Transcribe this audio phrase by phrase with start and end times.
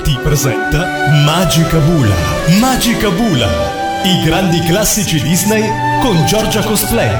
[0.00, 0.86] Animati presenta
[1.26, 2.14] Magica Bula.
[2.58, 3.48] Magica Bula.
[4.02, 5.62] I grandi classici Disney
[6.00, 7.10] con Giorgia Cosplay.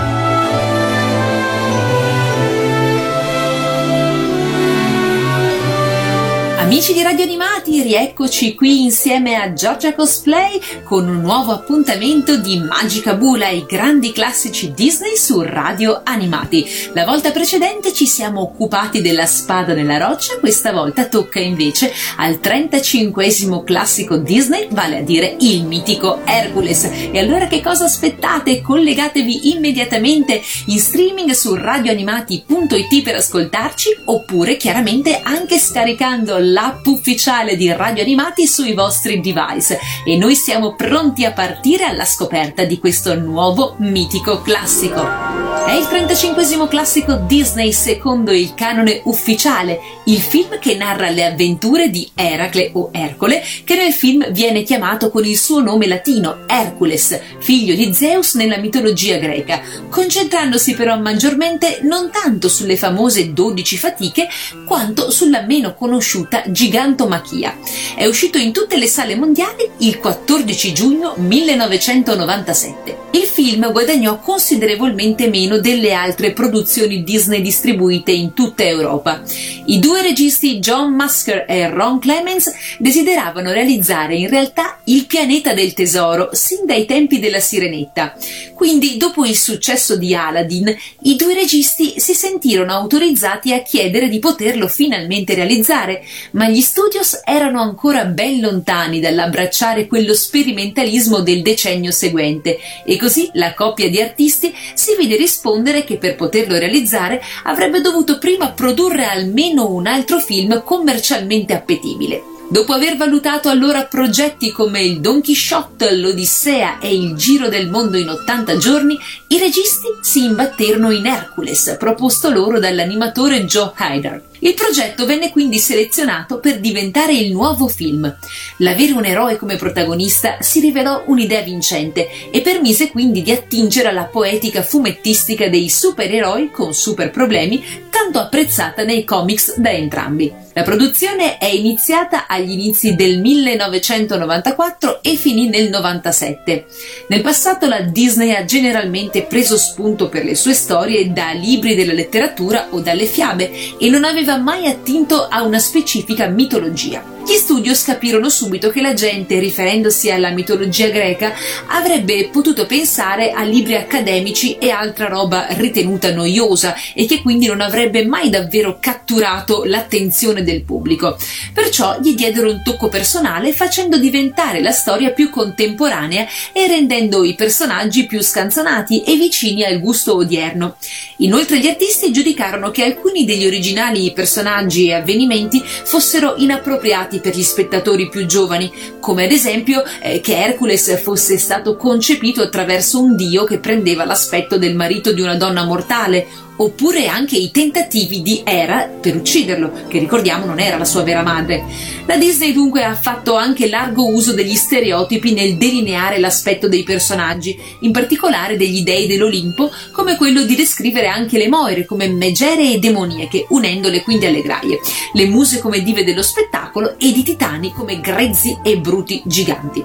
[6.59, 12.57] Amici di Radio Animati, rieccoci qui insieme a Giorgia Cosplay con un nuovo appuntamento di
[12.59, 16.65] Magica Bula, i grandi classici Disney su Radio Animati.
[16.95, 22.41] La volta precedente ci siamo occupati della spada nella roccia, questa volta tocca invece al
[22.41, 23.29] 35
[23.65, 26.89] classico Disney, vale a dire il mitico Hercules.
[27.13, 28.63] E allora che cosa aspettate?
[28.63, 37.50] Collegatevi immediatamente in streaming su radioanimati.it per ascoltarci oppure chiaramente anche scaricando la l'app ufficiale
[37.57, 42.79] di Radio Animati sui vostri device e noi siamo pronti a partire alla scoperta di
[42.79, 45.41] questo nuovo mitico classico.
[45.67, 51.91] È il 35 classico Disney secondo il canone ufficiale, il film che narra le avventure
[51.91, 57.21] di Eracle o Ercole, che nel film viene chiamato con il suo nome latino, Hercules,
[57.39, 64.29] figlio di Zeus nella mitologia greca, concentrandosi però maggiormente non tanto sulle famose 12 fatiche,
[64.67, 67.40] quanto sulla meno conosciuta Gigantomachia.
[67.45, 73.09] È uscito in tutte le sale mondiali il 14 giugno 1997.
[73.13, 79.23] Il film guadagnò considerevolmente meno delle altre produzioni Disney distribuite in tutta Europa.
[79.67, 85.75] I due registi John Musker e Ron Clements desideravano realizzare in realtà il pianeta del
[85.75, 88.17] tesoro sin dai tempi della Sirenetta.
[88.55, 94.19] Quindi, dopo il successo di Aladdin, i due registi si sentirono autorizzati a chiedere di
[94.19, 101.93] poterlo finalmente realizzare, ma gli studios erano ancora ben lontani dall'abbracciare quello sperimentalismo del decennio
[101.93, 107.81] seguente e così la coppia di artisti si vide rispondere che per poterlo realizzare avrebbe
[107.81, 112.40] dovuto prima produrre almeno un altro film commercialmente appetibile.
[112.51, 117.97] Dopo aver valutato allora progetti come il Don Quixote, l'Odissea e il Giro del mondo
[117.97, 124.21] in 80 giorni, i registi si imbatterono in Hercules, proposto loro dall'animatore Joe Haidar.
[124.41, 128.13] Il progetto venne quindi selezionato per diventare il nuovo film.
[128.57, 134.07] L'avere un eroe come protagonista si rivelò un'idea vincente e permise quindi di attingere alla
[134.07, 137.63] poetica fumettistica dei supereroi con super problemi,
[138.01, 140.33] tanto apprezzata nei comics da entrambi.
[140.55, 146.65] La produzione è iniziata agli inizi del 1994 e finì nel 97.
[147.09, 151.93] Nel passato la Disney ha generalmente preso spunto per le sue storie da libri della
[151.93, 157.20] letteratura o dalle fiabe e non aveva mai attinto a una specifica mitologia.
[157.31, 161.33] Gli studios capirono subito che la gente, riferendosi alla mitologia greca,
[161.69, 167.61] avrebbe potuto pensare a libri accademici e altra roba ritenuta noiosa e che quindi non
[167.61, 171.17] avrebbe mai davvero catturato l'attenzione del pubblico.
[171.55, 177.37] Perciò gli diedero un tocco personale facendo diventare la storia più contemporanea e rendendo i
[177.37, 180.75] personaggi più scanzonati e vicini al gusto odierno.
[181.19, 187.43] Inoltre gli artisti giudicarono che alcuni degli originali personaggi e avvenimenti fossero inappropriati per gli
[187.43, 193.45] spettatori più giovani, come ad esempio eh, che Hercules fosse stato concepito attraverso un dio
[193.45, 196.27] che prendeva l'aspetto del marito di una donna mortale
[196.61, 201.23] oppure anche i tentativi di Hera per ucciderlo, che ricordiamo non era la sua vera
[201.23, 201.65] madre.
[202.07, 207.59] La Disney dunque ha fatto anche largo uso degli stereotipi nel delineare l'aspetto dei personaggi,
[207.81, 212.79] in particolare degli dei dell'Olimpo, come quello di descrivere anche le Moire come megere e
[212.79, 214.81] demoniache, unendole quindi alle graie,
[215.15, 219.83] le muse come dive dello spettacolo ed i titani come grezzi e bruti giganti.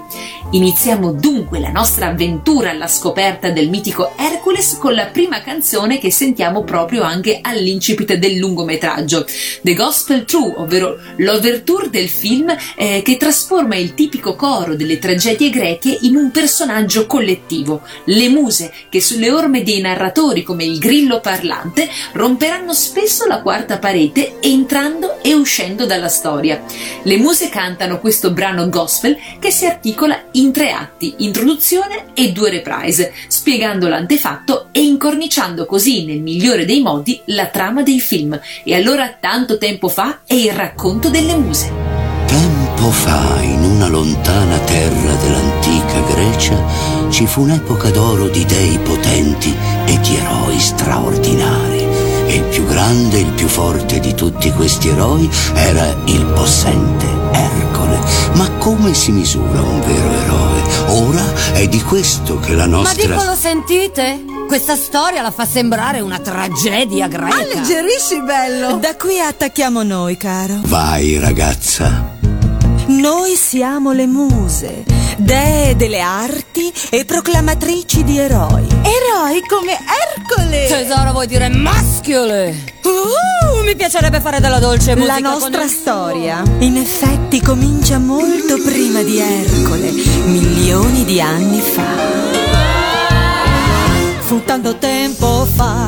[0.52, 6.12] Iniziamo dunque la nostra avventura alla scoperta del mitico Hercules con la prima canzone che
[6.12, 9.26] sentiamo proprio anche all'incipit del lungometraggio,
[9.62, 15.50] The Gospel True, ovvero l'overture del film eh, che trasforma il tipico coro delle tragedie
[15.50, 21.22] greche in un personaggio collettivo, le muse che sulle orme dei narratori come il grillo
[21.22, 26.64] parlante romperanno spesso la quarta parete entrando e uscendo dalla storia.
[27.04, 32.50] Le muse cantano questo brano gospel che si articola in tre atti, introduzione e due
[32.50, 38.40] reprise, spiegando l'antefatto e incorniciando così nel migliore migliore dei modi la trama dei film.
[38.64, 41.72] E allora tanto tempo fa è il racconto delle muse.
[42.28, 46.64] Tempo fa, in una lontana terra dell'antica Grecia,
[47.10, 49.56] ci fu un'epoca d'oro di dei potenti
[49.86, 51.84] e di eroi straordinari.
[52.28, 57.08] E il più grande e il più forte di tutti questi eroi era il possente
[57.32, 58.00] Ercole.
[58.34, 61.08] Ma come si misura un vero eroe?
[61.08, 63.08] Ora è di questo che la nostra...
[63.08, 64.35] Ma dico, lo sentite?
[64.48, 67.36] Questa storia la fa sembrare una tragedia greca.
[67.36, 68.78] Alleggerisci, bello!
[68.78, 70.60] Da qui attacchiamo noi, caro.
[70.66, 72.14] Vai, ragazza.
[72.88, 74.84] Noi siamo le muse,
[75.18, 78.68] dee delle arti e proclamatrici di eroi.
[78.68, 80.68] Eroi come Ercole!
[80.68, 82.74] Tesoro, vuoi dire maschiole?
[82.84, 88.62] Uh, mi piacerebbe fare della dolce musica La nostra con storia, in effetti, comincia molto
[88.64, 89.92] prima di Ercole,
[90.26, 92.35] milioni di anni fa.
[94.26, 95.88] Fu tanto tempo fa,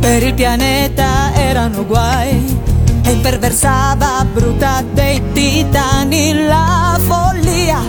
[0.00, 2.58] per il pianeta erano guai
[3.02, 7.80] e imperversava bruta dei titani la follia.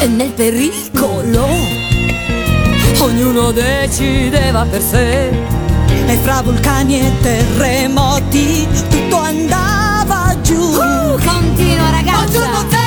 [0.00, 1.46] E nel pericolo
[2.98, 5.28] ognuno decideva per sé.
[6.08, 10.58] E fra vulcani e terremoti tutto andava giù.
[10.58, 12.85] Uh, continua ragazza!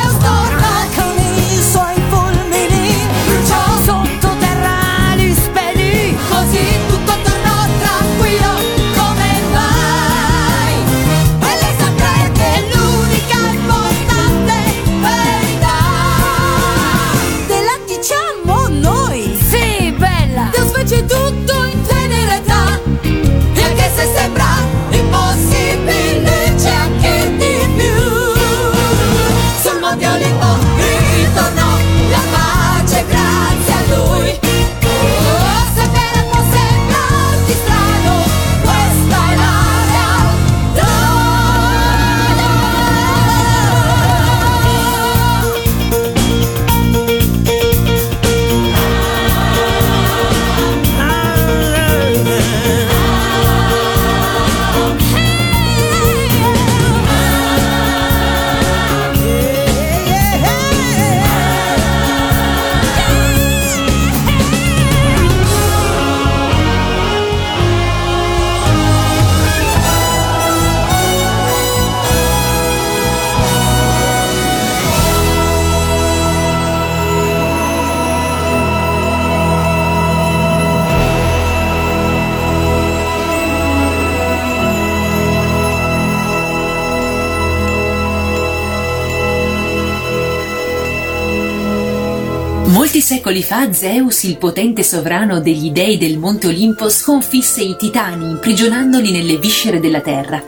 [93.09, 99.09] Secoli fa Zeus, il potente sovrano degli dei del Monte Olimpo, sconfisse i titani imprigionandoli
[99.09, 100.39] nelle viscere della terra.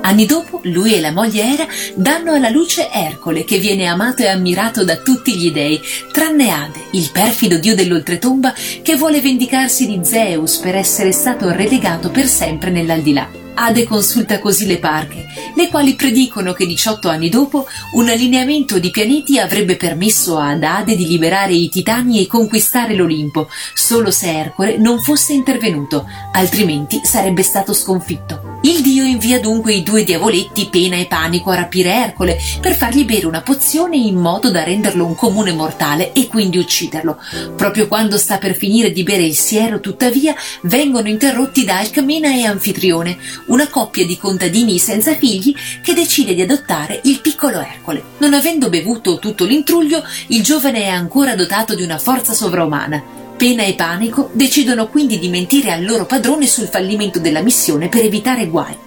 [0.00, 4.28] Anni dopo, lui e la moglie Era danno alla luce Ercole, che viene amato e
[4.28, 5.78] ammirato da tutti gli dei,
[6.10, 12.10] tranne Ade, il perfido dio dell'oltretomba che vuole vendicarsi di Zeus per essere stato relegato
[12.10, 13.45] per sempre nell'aldilà.
[13.58, 15.24] Ade consulta così le parche,
[15.54, 20.94] le quali predicono che 18 anni dopo un allineamento di pianeti avrebbe permesso ad Ade
[20.94, 27.42] di liberare i titani e conquistare l'Olimpo, solo se Ercole non fosse intervenuto, altrimenti sarebbe
[27.42, 28.58] stato sconfitto.
[28.62, 33.04] Il dio invia dunque i due diavoletti Pena e Panico a rapire Ercole per fargli
[33.04, 37.16] bere una pozione in modo da renderlo un comune mortale e quindi ucciderlo.
[37.56, 42.44] Proprio quando sta per finire di bere il siero, tuttavia, vengono interrotti da Alcmena e
[42.44, 48.02] Anfitrione, una coppia di contadini senza figli che decide di adottare il piccolo Ercole.
[48.18, 53.02] Non avendo bevuto tutto l'intruglio, il giovane è ancora dotato di una forza sovraumana.
[53.36, 58.04] Pena e Panico decidono quindi di mentire al loro padrone sul fallimento della missione per
[58.04, 58.84] evitare guai.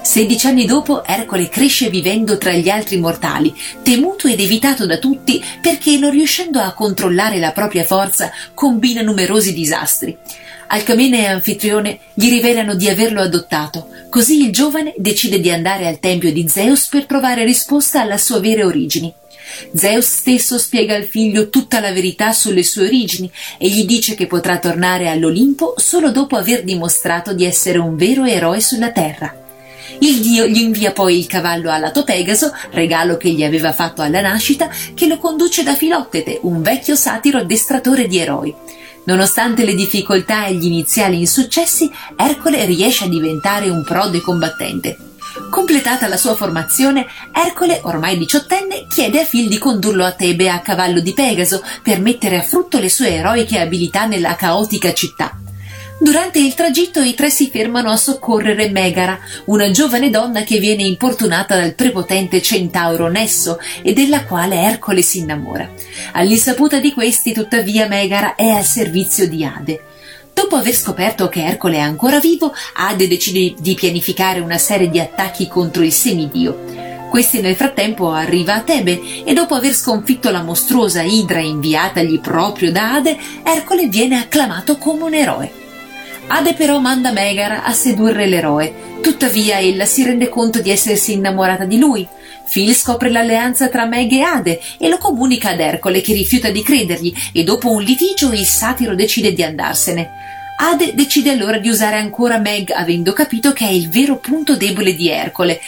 [0.00, 5.42] Sedici anni dopo Ercole cresce vivendo tra gli altri mortali, temuto ed evitato da tutti
[5.60, 10.16] perché non riuscendo a controllare la propria forza combina numerosi disastri.
[10.70, 15.98] Alcamene e Anfitrione gli rivelano di averlo adottato, così il giovane decide di andare al
[15.98, 19.12] tempio di Zeus per trovare risposta alla sue vere origini.
[19.74, 24.26] Zeus stesso spiega al figlio tutta la verità sulle sue origini e gli dice che
[24.26, 29.34] potrà tornare all'Olimpo solo dopo aver dimostrato di essere un vero eroe sulla terra.
[30.00, 34.20] Il dio gli invia poi il cavallo alato Pegaso, regalo che gli aveva fatto alla
[34.20, 38.54] nascita, che lo conduce da Filottete, un vecchio satiro addestratore di eroi.
[39.08, 44.98] Nonostante le difficoltà e gli iniziali insuccessi, Ercole riesce a diventare un prode combattente.
[45.48, 50.60] Completata la sua formazione, Ercole, ormai diciottenne, chiede a Phil di condurlo a Tebe a
[50.60, 55.38] cavallo di Pegaso per mettere a frutto le sue eroiche abilità nella caotica città.
[56.00, 60.84] Durante il tragitto i tre si fermano a soccorrere Megara, una giovane donna che viene
[60.84, 65.68] importunata dal prepotente centauro Nesso e della quale Ercole si innamora.
[66.12, 69.82] All'insaputa di questi, tuttavia, Megara è al servizio di Ade.
[70.32, 75.00] Dopo aver scoperto che Ercole è ancora vivo, Ade decide di pianificare una serie di
[75.00, 77.08] attacchi contro il semidio.
[77.10, 82.70] Questi nel frattempo arriva a Tebe e dopo aver sconfitto la mostruosa idra inviatagli proprio
[82.70, 85.66] da Ade, Ercole viene acclamato come un eroe.
[86.30, 89.00] Ade però manda Megara a sedurre l'eroe.
[89.00, 92.06] Tuttavia ella si rende conto di essersi innamorata di lui.
[92.50, 96.62] Phil scopre l'alleanza tra Meg e Ade e lo comunica ad Ercole che rifiuta di
[96.62, 100.10] credergli e dopo un litigio il satiro decide di andarsene.
[100.58, 104.94] Ade decide allora di usare ancora Meg avendo capito che è il vero punto debole
[104.94, 105.60] di Ercole.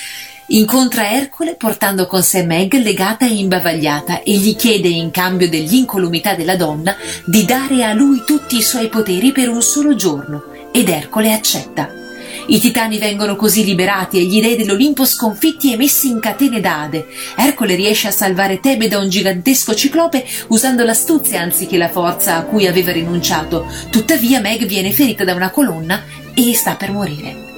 [0.53, 6.35] Incontra Ercole portando con sé Meg legata e imbavagliata e gli chiede in cambio dell'incolumità
[6.35, 10.89] della donna di dare a lui tutti i suoi poteri per un solo giorno ed
[10.89, 11.89] Ercole accetta.
[12.49, 16.83] I titani vengono così liberati e gli dei dell'Olimpo sconfitti e messi in catene da
[16.83, 17.07] Ade.
[17.37, 22.43] Ercole riesce a salvare Tebe da un gigantesco ciclope usando l'astuzia anziché la forza a
[22.43, 23.67] cui aveva rinunciato.
[23.89, 26.03] Tuttavia Meg viene ferita da una colonna
[26.35, 27.50] e sta per morire.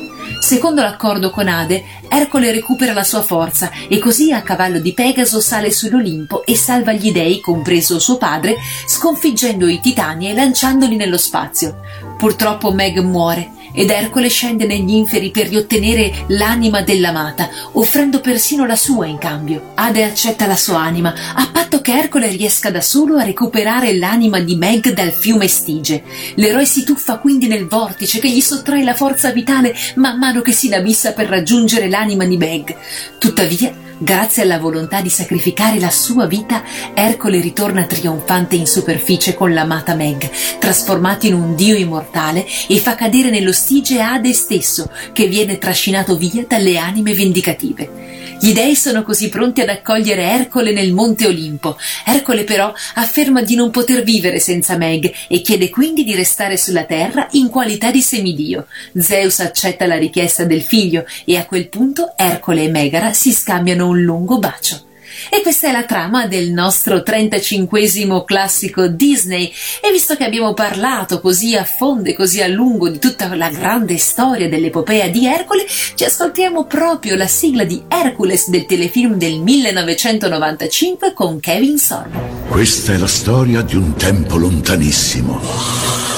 [0.42, 5.40] Secondo l'accordo con Ade, Ercole recupera la sua forza e così a cavallo di Pegaso
[5.40, 8.56] sale sull'Olimpo e salva gli dei, compreso suo padre,
[8.86, 11.82] sconfiggendo i titani e lanciandoli nello spazio.
[12.18, 18.76] Purtroppo Meg muore ed Ercole scende negli inferi per riottenere l'anima dell'amata, offrendo persino la
[18.76, 19.72] sua in cambio.
[19.74, 24.40] Ade accetta la sua anima, a patto che Ercole riesca da solo a recuperare l'anima
[24.40, 26.02] di Meg dal fiume Stige.
[26.36, 30.52] L'eroe si tuffa quindi nel vortice che gli sottrae la forza vitale man mano che
[30.52, 32.76] si inabissa per raggiungere l'anima di Meg.
[33.18, 39.54] Tuttavia, Grazie alla volontà di sacrificare la sua vita, Ercole ritorna trionfante in superficie con
[39.54, 45.28] l'amata Meg, trasformato in un dio immortale e fa cadere nello stige Ade stesso, che
[45.28, 48.36] viene trascinato via dalle anime vendicative.
[48.40, 51.78] Gli dei sono così pronti ad accogliere Ercole nel Monte Olimpo.
[52.04, 56.82] Ercole però afferma di non poter vivere senza Meg e chiede quindi di restare sulla
[56.82, 58.66] terra in qualità di semidio.
[58.98, 63.86] Zeus accetta la richiesta del figlio e a quel punto Ercole e Megara si scambiano
[63.86, 64.90] un lungo bacio.
[65.30, 67.80] E questa è la trama del nostro 35
[68.24, 69.52] classico Disney.
[69.80, 73.48] E visto che abbiamo parlato così a fondo e così a lungo di tutta la
[73.50, 79.40] grande storia dell'epopea di Ercole, ci ascoltiamo proprio la sigla di Hercules del telefilm del
[79.40, 82.20] 1995 con Kevin Sorbo.
[82.48, 85.40] Questa è la storia di un tempo lontanissimo.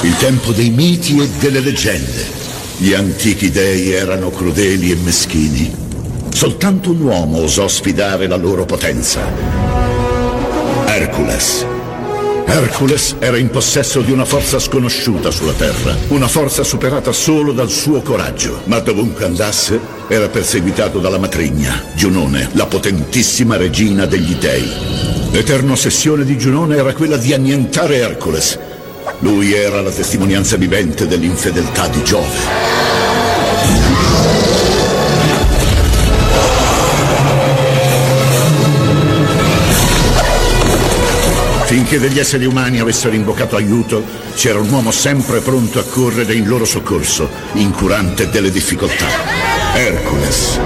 [0.02, 2.42] Il tempo dei miti e delle leggende.
[2.76, 5.83] Gli antichi dei erano crudeli e meschini.
[6.34, 9.20] Soltanto un uomo osò sfidare la loro potenza.
[10.84, 11.64] Hercules.
[12.44, 17.70] Hercules era in possesso di una forza sconosciuta sulla Terra, una forza superata solo dal
[17.70, 24.68] suo coraggio, ma dovunque andasse era perseguitato dalla matrigna, Giunone, la potentissima regina degli dei.
[25.30, 28.58] L'eterna ossessione di Giunone era quella di annientare Hercules.
[29.20, 32.93] Lui era la testimonianza vivente dell'infedeltà di Giove.
[41.86, 44.02] Finché degli esseri umani avessero invocato aiuto,
[44.34, 49.06] c'era un uomo sempre pronto a correre in loro soccorso, incurante delle difficoltà.
[49.74, 50.58] Hercules.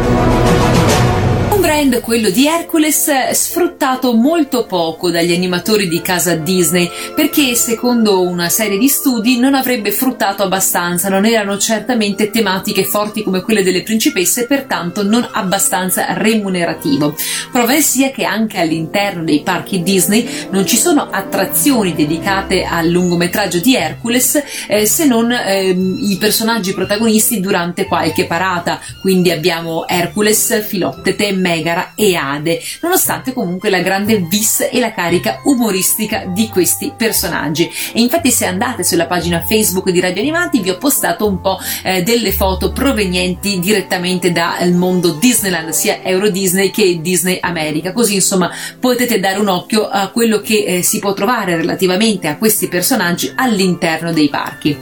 [1.78, 8.48] Brand, quello di Hercules, sfruttato molto poco dagli animatori di casa Disney, perché secondo una
[8.48, 13.84] serie di studi non avrebbe fruttato abbastanza, non erano certamente tematiche forti come quelle delle
[13.84, 17.14] principesse, pertanto non abbastanza remunerativo.
[17.52, 23.60] Prova sia che anche all'interno dei parchi Disney non ci sono attrazioni dedicate al lungometraggio
[23.60, 30.66] di Hercules, eh, se non eh, i personaggi protagonisti durante qualche parata, quindi abbiamo Hercules,
[30.66, 36.92] Filottete, Megara e Ade, nonostante comunque la grande vis e la carica umoristica di questi
[36.96, 37.70] personaggi.
[37.92, 41.58] E infatti se andate sulla pagina Facebook di Radio Animati vi ho postato un po'
[41.82, 48.14] eh, delle foto provenienti direttamente dal mondo Disneyland, sia Euro Disney che Disney America, così
[48.14, 52.68] insomma potete dare un occhio a quello che eh, si può trovare relativamente a questi
[52.68, 54.76] personaggi all'interno dei parchi.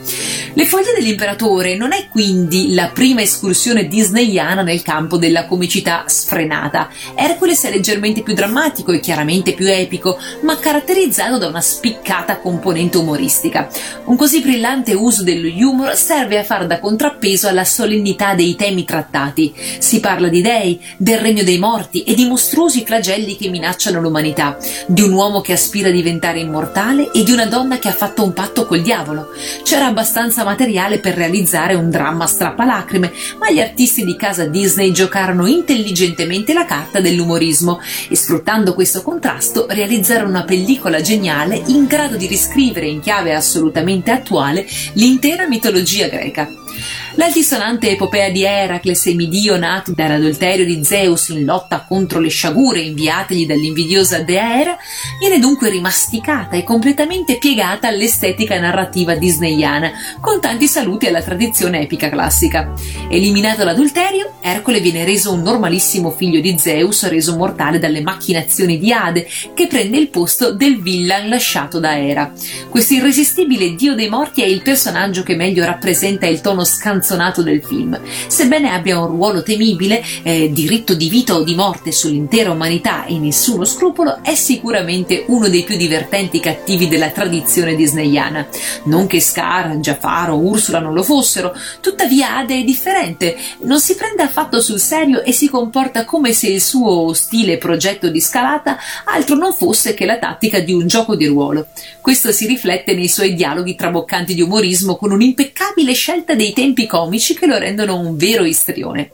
[0.55, 6.76] Le foglie dell'imperatore non è quindi la prima escursione disneyana nel campo della comicità sfrenata.
[7.15, 12.99] Hercules è leggermente più drammatico e chiaramente più epico, ma caratterizzato da una spiccata componente
[12.99, 13.69] umoristica.
[14.05, 18.85] Un così brillante uso dello humor serve a far da contrappeso alla solennità dei temi
[18.85, 19.55] trattati.
[19.79, 24.59] Si parla di dei, del regno dei morti e di mostruosi flagelli che minacciano l'umanità,
[24.87, 28.23] di un uomo che aspira a diventare immortale e di una donna che ha fatto
[28.23, 29.29] un patto col diavolo.
[29.63, 35.47] C'era abbastanza materiale per realizzare un dramma strappalacrime, ma gli artisti di casa Disney giocarono
[35.47, 37.81] intelligentemente la carta dell'umorismo
[38.11, 44.11] e sfruttando questo contrasto realizzarono una pellicola geniale in grado di riscrivere in chiave assolutamente
[44.11, 46.66] attuale l'intera mitologia greca.
[47.15, 53.47] L'altisonante epopea di Eracle, semidio nato dall'adulterio di Zeus in lotta contro le sciagure inviategli
[53.47, 54.77] dall'invidiosa dea Hera,
[55.19, 62.11] viene dunque rimasticata e completamente piegata all'estetica narrativa disneyana, con tanti saluti alla tradizione epica
[62.11, 62.73] classica.
[63.09, 68.93] Eliminato l'adulterio, Ercole viene reso un normalissimo figlio di Zeus, reso mortale dalle macchinazioni di
[68.93, 72.31] Ade, che prende il posto del villan lasciato da Hera.
[72.69, 77.43] Questo irresistibile dio dei morti è il personaggio che meglio rappresenta il tono scanzonato canzonato
[77.43, 77.99] del film.
[78.27, 83.19] Sebbene abbia un ruolo temibile, eh, diritto di vita o di morte sull'intera umanità e
[83.19, 88.47] nessuno scrupolo, è sicuramente uno dei più divertenti cattivi della tradizione disneyana.
[88.85, 93.95] Non che Scar, Jafar o Ursula non lo fossero, tuttavia Ade è differente, non si
[93.95, 98.79] prende affatto sul serio e si comporta come se il suo stile progetto di scalata
[99.05, 101.67] altro non fosse che la tattica di un gioco di ruolo.
[102.01, 107.35] Questo si riflette nei suoi dialoghi traboccanti di umorismo con un'impeccabile scelta dei tempi comici
[107.35, 109.11] che lo rendono un vero istrione.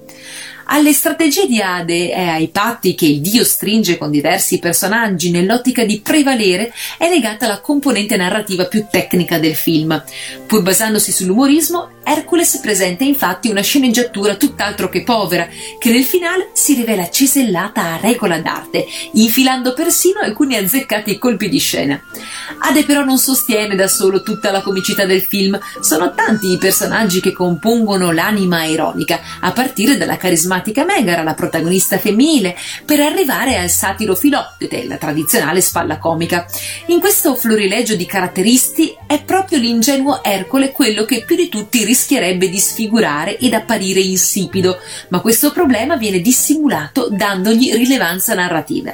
[0.74, 5.84] Alle strategie di Ade e ai patti che il dio stringe con diversi personaggi nell'ottica
[5.84, 10.02] di prevalere è legata la componente narrativa più tecnica del film.
[10.46, 15.46] Pur basandosi sull'umorismo, Hercules presenta infatti una sceneggiatura tutt'altro che povera,
[15.78, 21.58] che nel finale si rivela cesellata a regola d'arte, infilando persino alcuni azzeccati colpi di
[21.58, 22.00] scena.
[22.60, 27.20] Ade però non sostiene da solo tutta la comicità del film, sono tanti i personaggi
[27.20, 33.68] che compongono l'anima ironica, a partire dalla carismatica Megara, la protagonista femminile, per arrivare al
[33.68, 36.46] satiro Filottete, la tradizionale spalla comica.
[36.86, 42.48] In questo florilegio di caratteristi è proprio l'ingenuo Ercole quello che più di tutti rischierebbe
[42.48, 44.78] di sfigurare ed apparire insipido,
[45.08, 48.92] ma questo problema viene dissimulato dandogli rilevanza narrativa.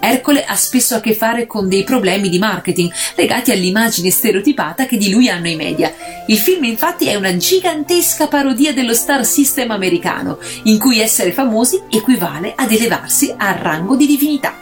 [0.00, 4.96] Ercole ha spesso a che fare con dei problemi di marketing legati all'immagine stereotipata che
[4.96, 5.92] di lui hanno i media.
[6.26, 11.80] Il film infatti è una gigantesca parodia dello star system americano, in cui essere famosi
[11.88, 14.56] equivale ad elevarsi al rango di divinità.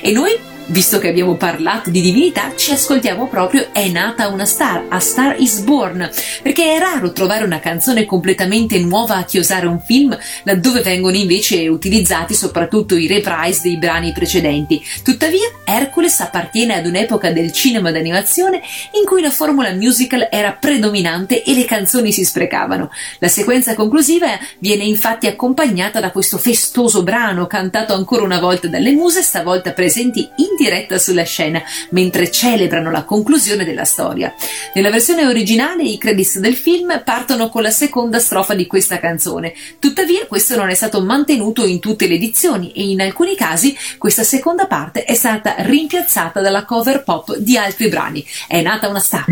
[0.00, 4.86] E noi Visto che abbiamo parlato di divinità, ci ascoltiamo proprio È nata una star,
[4.88, 6.10] A Star is Born,
[6.42, 11.68] perché è raro trovare una canzone completamente nuova a chiosare un film, laddove vengono invece
[11.68, 14.84] utilizzati soprattutto i reprise dei brani precedenti.
[15.04, 18.60] Tuttavia, Hercules appartiene ad un'epoca del cinema d'animazione
[18.98, 22.90] in cui la formula musical era predominante e le canzoni si sprecavano.
[23.20, 28.90] La sequenza conclusiva viene infatti accompagnata da questo festoso brano cantato ancora una volta dalle
[28.90, 34.34] muse, stavolta presenti in diretta sulla scena mentre celebrano la conclusione della storia.
[34.74, 39.54] Nella versione originale i credits del film partono con la seconda strofa di questa canzone,
[39.78, 44.24] tuttavia questo non è stato mantenuto in tutte le edizioni e in alcuni casi questa
[44.24, 48.26] seconda parte è stata rimpiazzata dalla cover pop di altri brani.
[48.48, 49.24] È nata una star.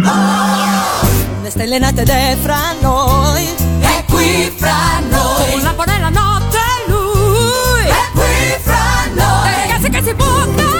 [1.45, 3.47] Le stelle nate ed è fra noi
[3.81, 9.91] È qui fra noi Con la bonella notte lui È qui fra noi E ragazzi
[9.91, 10.73] che si può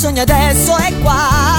[0.00, 1.49] sogni adesso è qua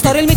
[0.00, 0.35] tu Nella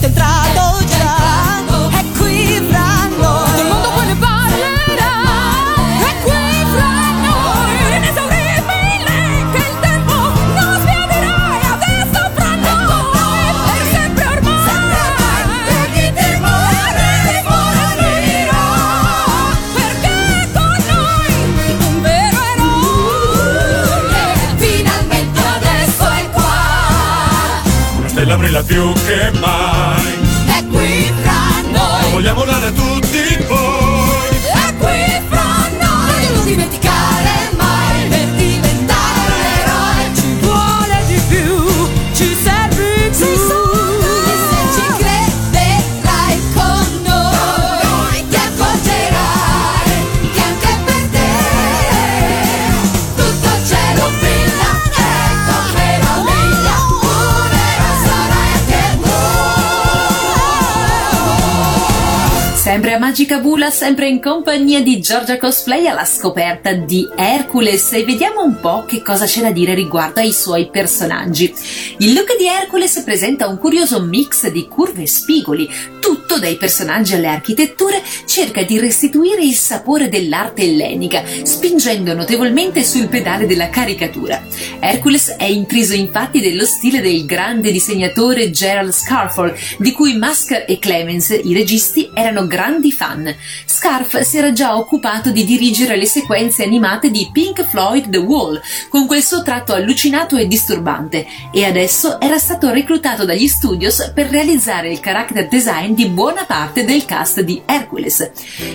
[63.09, 68.59] Magica Bula, sempre in compagnia di Giorgia Cosplay alla scoperta di Hercules e vediamo un
[68.59, 71.51] po' che cosa c'è da dire riguardo ai suoi personaggi.
[71.97, 75.67] Il look di Hercules presenta un curioso mix di curve e spigoli,
[75.99, 83.07] tutto dai personaggi alle architetture cerca di restituire il sapore dell'arte ellenica, spingendo notevolmente sul
[83.07, 84.39] pedale della caricatura.
[84.79, 90.77] Hercules è intriso infatti dello stile del grande disegnatore Gerald Scarfall, di cui Musker e
[90.77, 93.33] Clemens, i registi, erano grandi fan.
[93.65, 98.59] Scarf si era già occupato di dirigere le sequenze animate di Pink Floyd The Wall,
[98.89, 104.27] con quel suo tratto allucinato e disturbante, e adesso era stato reclutato dagli studios per
[104.27, 108.31] realizzare il character design di buona parte del cast di Hercules.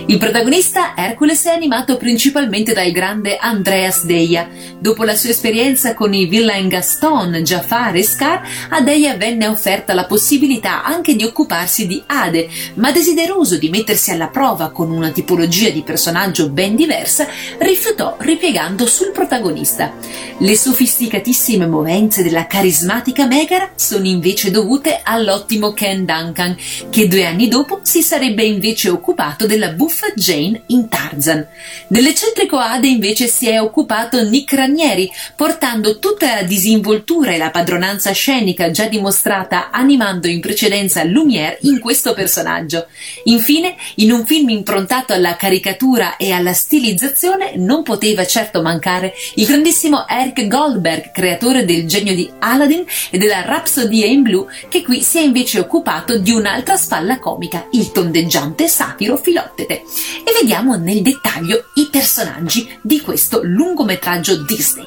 [0.07, 4.49] Il protagonista Hercules è animato principalmente dal grande Andreas Deia.
[4.79, 9.93] Dopo la sua esperienza con i villain Gaston, Jafar e Scar, a Deia venne offerta
[9.93, 15.11] la possibilità anche di occuparsi di Ade, ma desideroso di mettersi alla prova con una
[15.11, 17.27] tipologia di personaggio ben diversa,
[17.59, 19.93] rifiutò ripiegando sul protagonista.
[20.39, 26.57] Le sofisticatissime movenze della carismatica Megara sono invece dovute all'ottimo Ken Duncan,
[26.91, 31.47] che due anni dopo si sarebbe invece occupato della buffa Jane in Tarzan.
[31.89, 38.13] Dell'eccentrico Ade invece si è occupato Nick Ranieri, portando tutta la disinvoltura e la padronanza
[38.13, 42.87] scenica già dimostrata animando in precedenza Lumière in questo personaggio.
[43.25, 49.47] Infine, in un film improntato alla caricatura e alla stilizzazione non poteva certo mancare il
[49.47, 55.01] grandissimo Eric Goldberg, creatore del genio di Aladdin e della Rhapsody in Blue, che qui
[55.01, 59.75] si è invece occupato di un'altra spalla comica, il tondeggiante satiro Filottete.
[59.75, 64.87] E vediamo nel dettaglio i personaggi di questo lungometraggio Disney.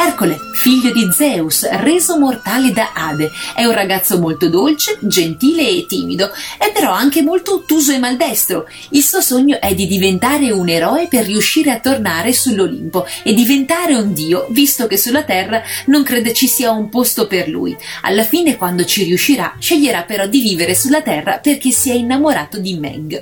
[0.00, 5.86] Ercole, figlio di Zeus, reso mortale da Ade, è un ragazzo molto dolce, gentile e
[5.88, 8.68] timido, è però anche molto ottuso e maldestro.
[8.90, 13.96] Il suo sogno è di diventare un eroe per riuscire a tornare sull'Olimpo e diventare
[13.96, 17.76] un dio, visto che sulla Terra non crede ci sia un posto per lui.
[18.02, 22.60] Alla fine, quando ci riuscirà, sceglierà però di vivere sulla Terra perché si è innamorato
[22.60, 23.20] di Meg.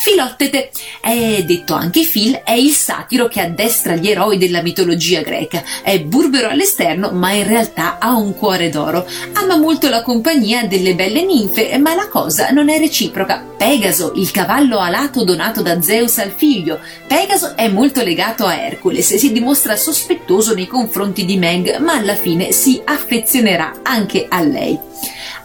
[0.00, 0.70] Filottete,
[1.02, 5.62] è detto anche Phil, è il satiro che addestra gli eroi della mitologia greca.
[5.82, 9.06] È burbero all'esterno, ma in realtà ha un cuore d'oro.
[9.32, 13.44] Ama molto la compagnia delle belle ninfe, ma la cosa non è reciproca.
[13.56, 16.78] Pegaso, il cavallo alato donato da Zeus al figlio.
[17.06, 21.94] Pegaso è molto legato a Hercules e si dimostra sospettoso nei confronti di Meg, ma
[21.94, 24.78] alla fine si affezionerà anche a lei.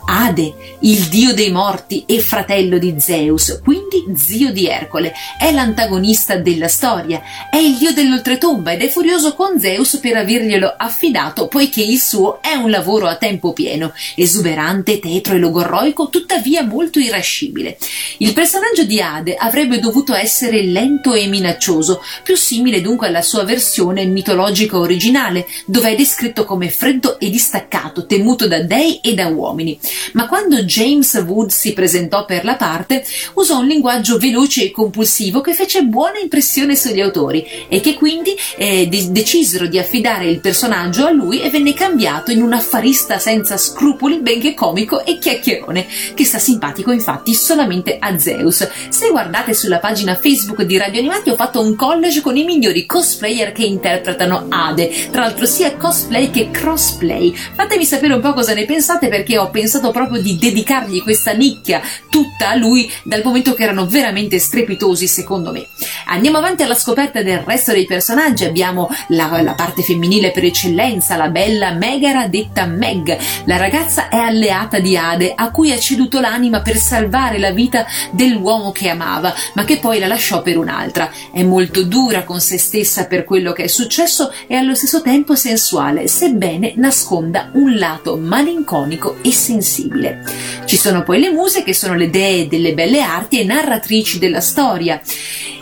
[0.05, 6.35] Ade, il dio dei morti e fratello di Zeus, quindi zio di Ercole, è l'antagonista
[6.35, 11.81] della storia, è il dio dell'oltretomba ed è furioso con Zeus per averglielo affidato poiché
[11.81, 17.77] il suo è un lavoro a tempo pieno, esuberante, tetro e logorroico, tuttavia molto irascibile.
[18.17, 23.45] Il personaggio di Ade avrebbe dovuto essere lento e minaccioso, più simile dunque alla sua
[23.45, 29.27] versione mitologica originale, dove è descritto come freddo e distaccato, temuto da dei e da
[29.27, 29.79] uomini
[30.13, 33.03] ma quando James Wood si presentò per la parte
[33.35, 38.35] usò un linguaggio veloce e compulsivo che fece buona impressione sugli autori e che quindi
[38.57, 43.17] eh, de- decisero di affidare il personaggio a lui e venne cambiato in un affarista
[43.19, 48.67] senza scrupoli, benché comico e chiacchierone, che sta simpatico infatti solamente a Zeus.
[48.89, 52.85] Se guardate sulla pagina Facebook di Radio Animati ho fatto un college con i migliori
[52.85, 57.33] cosplayer che interpretano Ade, tra l'altro sia cosplay che crossplay.
[57.55, 61.33] Fatemi sapere un po' cosa ne pensate perché ho pensato pensato proprio di dedicargli questa
[61.33, 65.67] nicchia tutta a lui dal momento che erano veramente strepitosi secondo me.
[66.07, 71.17] Andiamo avanti alla scoperta del resto dei personaggi, abbiamo la, la parte femminile per eccellenza,
[71.17, 76.19] la bella Megara detta Meg, la ragazza è alleata di Ade a cui ha ceduto
[76.19, 81.11] l'anima per salvare la vita dell'uomo che amava, ma che poi la lasciò per un'altra.
[81.31, 85.35] È molto dura con se stessa per quello che è successo e allo stesso tempo
[85.35, 90.21] sensuale, sebbene nasconda un lato malinconico e sensibile sensibile.
[90.65, 94.41] Ci sono poi le muse che sono le dee delle belle arti e narratrici della
[94.41, 95.01] storia.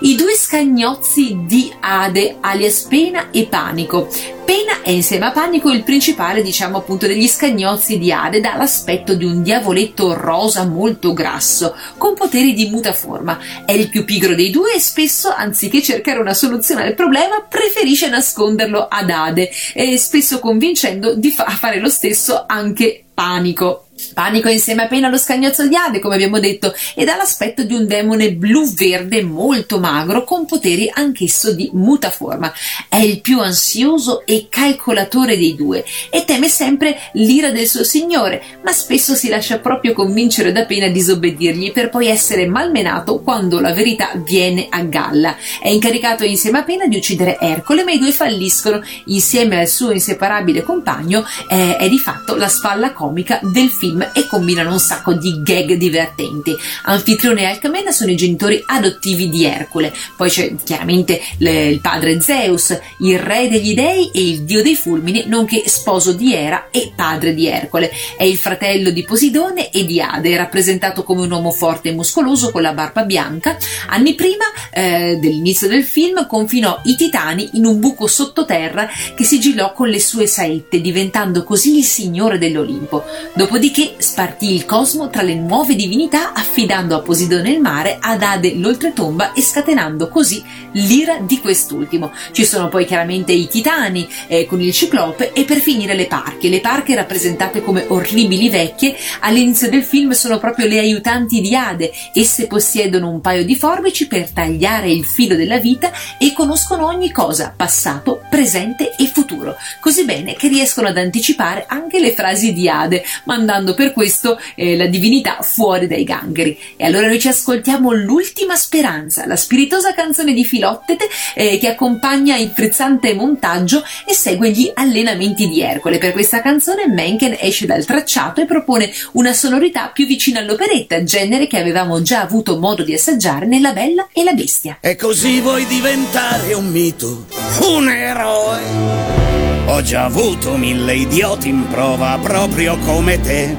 [0.02, 4.10] I due scagnozzi di Ade, alias Pena e Panico.
[4.44, 9.14] Pena è insieme a Panico il principale, diciamo appunto, degli scagnozzi di Ade, dà l'aspetto
[9.14, 13.40] di un diavoletto rosa molto grasso, con poteri di mutaforma.
[13.66, 18.10] È il più pigro dei due e spesso, anziché cercare una soluzione al problema, preferisce
[18.10, 23.86] nasconderlo ad Ade, e spesso convincendo di fa- fare lo stesso anche Panico.
[24.14, 27.86] Panico insieme appena allo scagnozzo di Ade, come abbiamo detto, ed ha l'aspetto di un
[27.88, 32.52] demone blu-verde molto magro con poteri anch'esso di mutaforma.
[32.90, 38.42] È il più ansioso e calcolatore dei due e teme sempre l'ira del suo signore,
[38.64, 43.60] ma spesso si lascia proprio convincere da pena a disobbedirgli per poi essere malmenato quando
[43.60, 45.36] la verità viene a galla.
[45.62, 48.82] È incaricato insieme a pena di uccidere Ercole, ma i due falliscono.
[49.06, 54.28] Insieme al suo inseparabile compagno eh, è di fatto la spalla comica del film e
[54.28, 56.56] combinano un sacco di gag divertenti.
[56.84, 62.20] Anfitrione e Alcmena sono i genitori adottivi di Ercole, poi c'è chiaramente le, il padre
[62.22, 66.92] Zeus, il re degli dei e il dio dei fulmini, nonché sposo di Era e
[66.96, 67.92] padre di Ercole.
[68.18, 72.52] È il fratello di Posidone e di Ade, rappresentato come un uomo forte e muscoloso
[72.52, 73.58] con la barba bianca.
[73.88, 79.74] Anni prima eh, dell'inizio del film confinò i titani in un buco sottoterra che sigillò
[79.74, 83.04] con le sue saette, diventando così il signore dell'Olimpo.
[83.34, 88.56] Dopodiché spartì il cosmo tra le nuove divinità affidando a Posidone il mare, ad Ade
[88.56, 92.12] l'oltretomba e scatenando così l'ira di quest'ultimo.
[92.32, 96.50] Ci sono poi chiaramente i titani eh, con il ciclope e per finire le parche.
[96.50, 101.92] Le parche rappresentate come orribili vecchie all'inizio del film sono proprio le aiutanti di Ade.
[102.14, 107.12] Esse possiedono un paio di forbici per tagliare il filo della vita e conoscono ogni
[107.12, 112.68] cosa, passato, presente e futuro, così bene che riescono ad anticipare anche le frasi di
[112.68, 116.58] Ade, mandando per questo eh, la divinità fuori dai gangheri.
[116.76, 122.36] E allora noi ci ascoltiamo l'ultima speranza, la spiritosa canzone di Filottete eh, che accompagna
[122.38, 125.98] il frizzante montaggio e segue gli allenamenti di Ercole.
[125.98, 131.48] Per questa canzone Mencken esce dal tracciato e propone una sonorità più vicina all'operetta, genere
[131.48, 134.78] che avevamo già avuto modo di assaggiare nella Bella e la Bestia.
[134.82, 137.28] E così vuoi diventare un mito,
[137.62, 139.31] un eroe.
[139.66, 143.56] Ho già avuto mille idioti in prova proprio come te.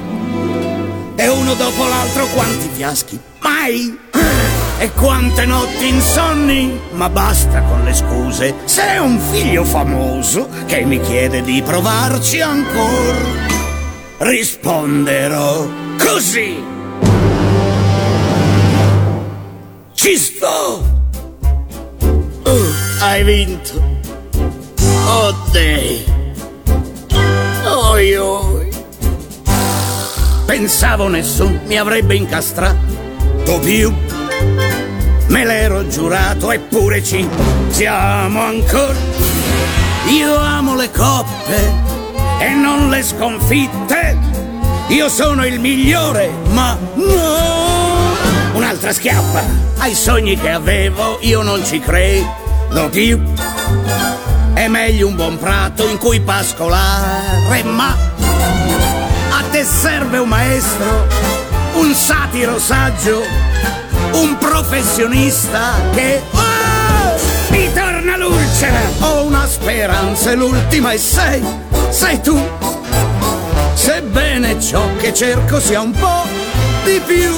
[1.15, 3.19] E uno dopo l'altro quanti fiaschi?
[3.41, 3.99] Mai!
[4.79, 6.77] E quante notti insonni?
[6.95, 8.55] Ma basta con le scuse.
[8.65, 13.61] Sei un figlio famoso che mi chiede di provarci ancora.
[14.19, 16.63] Risponderò così.
[19.93, 20.85] Ci sto!
[22.43, 23.92] Uh, hai vinto.
[25.07, 25.35] Oh.
[27.93, 28.69] Oi oi.
[30.47, 33.93] Pensavo nessuno mi avrebbe incastrato più.
[35.29, 37.29] Me l'ero giurato eppure ci
[37.69, 38.97] siamo ancora.
[40.09, 41.73] Io amo le coppe
[42.41, 44.19] e non le sconfitte.
[44.89, 48.15] Io sono il migliore, ma no.
[48.55, 49.43] Un'altra schiappa
[49.79, 53.21] ai sogni che avevo, io non ci credo più.
[54.63, 57.97] È meglio un buon prato in cui pascolare, ma
[59.31, 61.09] a te serve un maestro,
[61.73, 63.25] un satiro saggio,
[64.13, 68.79] un professionista che oh, mi torna l'ulcera.
[69.01, 71.45] Ho una speranza e l'ultima e sei,
[71.91, 72.41] sei tu.
[73.75, 76.25] Sebbene ciò che cerco sia un po'
[76.85, 77.35] di più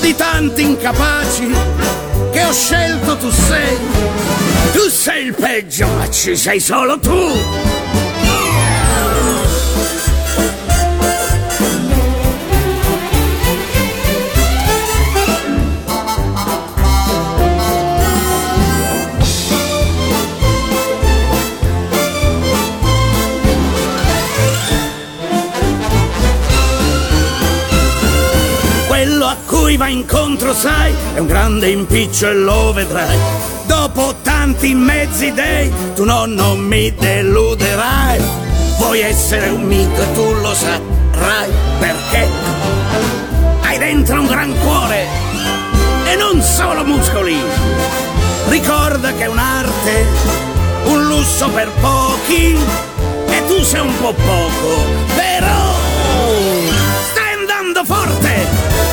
[0.00, 1.52] di tanti incapaci
[2.30, 4.47] che ho scelto tu sei.
[4.78, 7.36] Tu sei il peggio, ma ci sei solo tu.
[29.20, 33.18] A cui va incontro, sai, è un grande impiccio e lo vedrai.
[33.66, 34.14] Dopo
[34.48, 38.18] tanti mezzi dei, tu no, non mi deluderai.
[38.78, 42.26] Vuoi essere un mito e tu lo saprai perché
[43.60, 45.06] hai dentro un gran cuore
[46.06, 47.38] e non solo muscoli.
[48.48, 50.06] Ricorda che è un'arte,
[50.84, 52.56] un lusso per pochi
[53.26, 54.82] e tu sei un po' poco,
[55.14, 55.77] però
[57.78, 58.46] andando forte.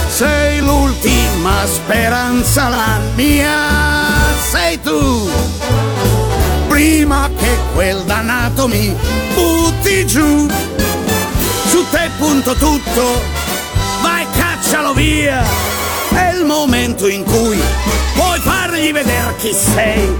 [0.08, 3.58] Sei l'ultima speranza, la mia
[4.52, 5.30] sei tu.
[6.67, 8.95] Prima che quel dannato mi
[9.34, 10.48] butti giù,
[11.67, 13.21] su te punto tutto,
[14.02, 15.43] vai caccialo via.
[16.10, 17.60] È il momento in cui
[18.15, 20.15] puoi fargli vedere chi sei,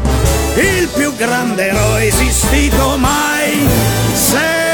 [0.56, 3.67] il più grande eroe esistito mai.
[4.13, 4.64] Sei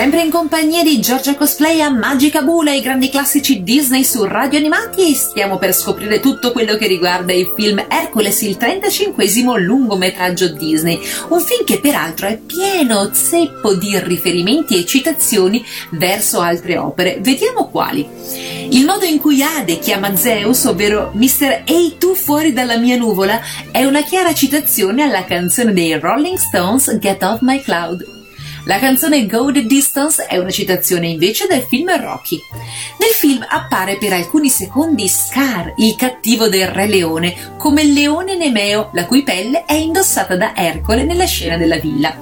[0.00, 4.58] Sempre in compagnia di Giorgia Cosplay a Magica Bula, i grandi classici Disney su radio
[4.58, 9.26] animati stiamo per scoprire tutto quello che riguarda il film Hercules, il 35
[9.58, 10.98] lungometraggio Disney.
[11.28, 17.18] Un film che peraltro è pieno zeppo di riferimenti e citazioni verso altre opere.
[17.20, 18.08] Vediamo quali.
[18.70, 21.64] Il modo in cui Ade chiama Zeus, ovvero Mr.
[21.66, 23.38] Ehi tu fuori dalla mia nuvola,
[23.70, 28.19] è una chiara citazione alla canzone dei Rolling Stones Get Off My Cloud.
[28.64, 32.38] La canzone Go the Distance è una citazione invece del film Rocky.
[32.98, 38.36] Nel film appare per alcuni secondi Scar, il cattivo del Re Leone, come il leone
[38.36, 42.14] Nemeo, la cui pelle è indossata da Ercole nella scena della villa.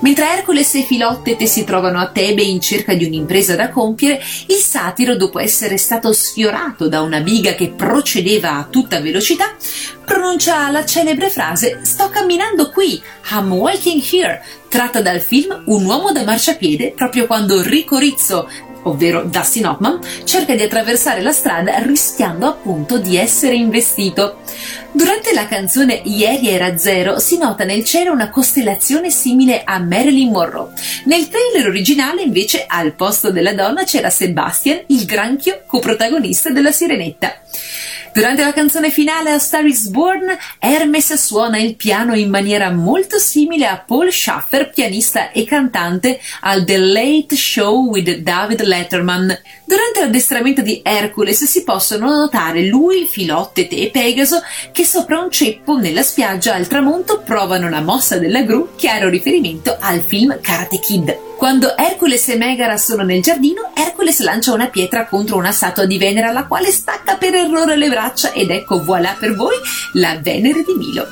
[0.00, 4.56] Mentre Ercole e Filottete si trovano a Tebe in cerca di un'impresa da compiere, il
[4.56, 9.54] satiro, dopo essere stato sfiorato da una biga che procedeva a tutta velocità,
[10.06, 16.12] pronuncia la celebre frase Sto camminando qui, I'm walking here, tratta dal film Un uomo
[16.12, 18.48] da marciapiede proprio quando Rico Rizzo
[18.86, 24.38] ovvero Dustin Hoffman, cerca di attraversare la strada rischiando appunto di essere investito.
[24.92, 30.30] Durante la canzone Ieri era zero si nota nel cielo una costellazione simile a Marilyn
[30.30, 30.70] Monroe.
[31.04, 37.40] Nel trailer originale invece al posto della donna c'era Sebastian, il granchio coprotagonista della Sirenetta.
[38.12, 43.18] Durante la canzone finale a Star is Born, Hermes suona il piano in maniera molto
[43.18, 49.38] simile a Paul Schaffer, pianista e cantante al The Late Show with David Letterman.
[49.68, 55.76] Durante l'addestramento di Hercules si possono notare lui, Filottete e Pegaso che sopra un ceppo
[55.76, 61.18] nella spiaggia al tramonto provano la mossa della gru, chiaro riferimento al film Karate Kid.
[61.36, 65.98] Quando Hercules e Megara sono nel giardino, Hercules lancia una pietra contro una statua di
[65.98, 69.56] Venere alla quale stacca per errore le braccia ed ecco voilà per voi
[69.94, 71.08] la Venere di Milo.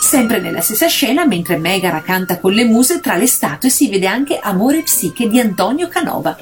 [0.00, 4.06] Sempre nella stessa scena, mentre Megara canta con le muse, tra le statue si vede
[4.06, 6.34] anche Amore Psiche di Antonio Canova.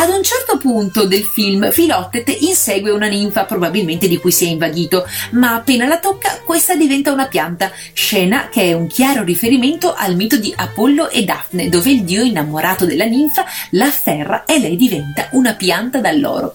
[0.00, 4.48] Ad un certo punto del film Filottete insegue una ninfa probabilmente di cui si è
[4.48, 9.92] invadito, ma appena la tocca questa diventa una pianta, scena che è un chiaro riferimento
[9.92, 14.60] al mito di Apollo e Daphne, dove il dio innamorato della ninfa la afferra e
[14.60, 16.54] lei diventa una pianta d'alloro.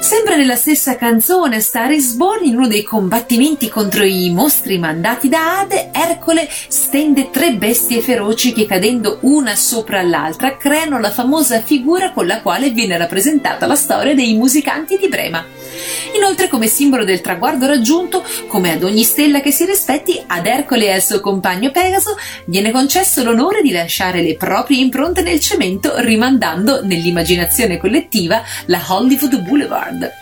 [0.00, 5.30] Sempre nella stessa canzone Star is Born, in uno dei combattimenti contro i mostri mandati
[5.30, 11.62] da Ade, Ercole stende tre bestie feroci che cadendo una sopra l'altra creano la famosa
[11.62, 15.44] figura con la quale viene rappresentata la storia dei musicanti di Brema.
[16.14, 20.86] Inoltre, come simbolo del traguardo raggiunto, come ad ogni stella che si rispetti, ad Ercole
[20.86, 25.94] e al suo compagno Pegaso viene concesso l'onore di lasciare le proprie impronte nel cemento,
[25.98, 30.12] rimandando nell'immaginazione collettiva la Hollywood Boulevard.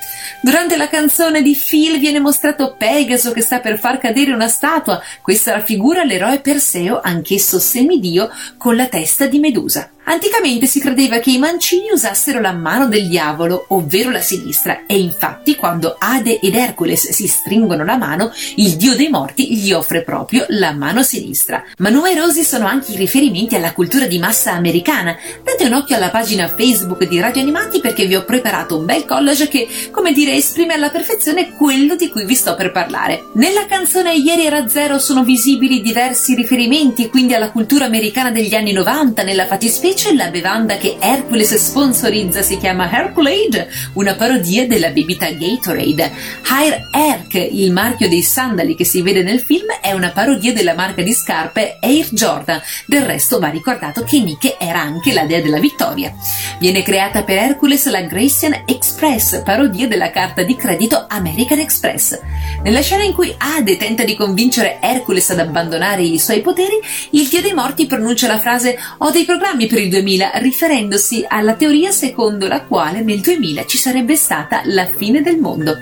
[0.42, 5.02] Durante la canzone di Phil viene mostrato Pegaso che sta per far cadere una statua.
[5.20, 9.90] Questa raffigura l'eroe Perseo, anch'esso semidio, con la testa di Medusa.
[10.10, 14.98] Anticamente si credeva che i mancini usassero la mano del diavolo, ovvero la sinistra, e
[14.98, 20.02] infatti quando Ade ed Hercules si stringono la mano, il dio dei morti gli offre
[20.02, 21.62] proprio la mano sinistra.
[21.78, 25.16] Ma numerosi sono anche i riferimenti alla cultura di massa americana.
[25.44, 29.04] Date un occhio alla pagina Facebook di Radio Animati perché vi ho preparato un bel
[29.04, 33.26] collage che, come dire, esprime alla perfezione quello di cui vi sto per parlare.
[33.34, 38.72] Nella canzone Ieri era zero sono visibili diversi riferimenti quindi alla cultura americana degli anni
[38.72, 44.88] 90, nella fattispecie invece la bevanda che Hercules sponsorizza si chiama Herculade, una parodia della
[44.90, 46.10] bibita Gatorade.
[46.48, 50.74] Hire Herc, il marchio dei sandali che si vede nel film, è una parodia della
[50.74, 52.62] marca di scarpe Air Jordan.
[52.86, 56.14] Del resto va ricordato che Nike era anche la dea della vittoria.
[56.58, 62.18] Viene creata per Hercules la Gracian Express, parodia della carta di credito American Express.
[62.62, 66.78] Nella scena in cui Ade tenta di convincere Hercules ad abbandonare i suoi poteri,
[67.10, 71.52] il dio dei morti pronuncia la frase Ho dei programmi per il 2000, riferendosi alla
[71.52, 75.76] teoria secondo la quale nel 2000 ci sarebbe stata la fine del mondo.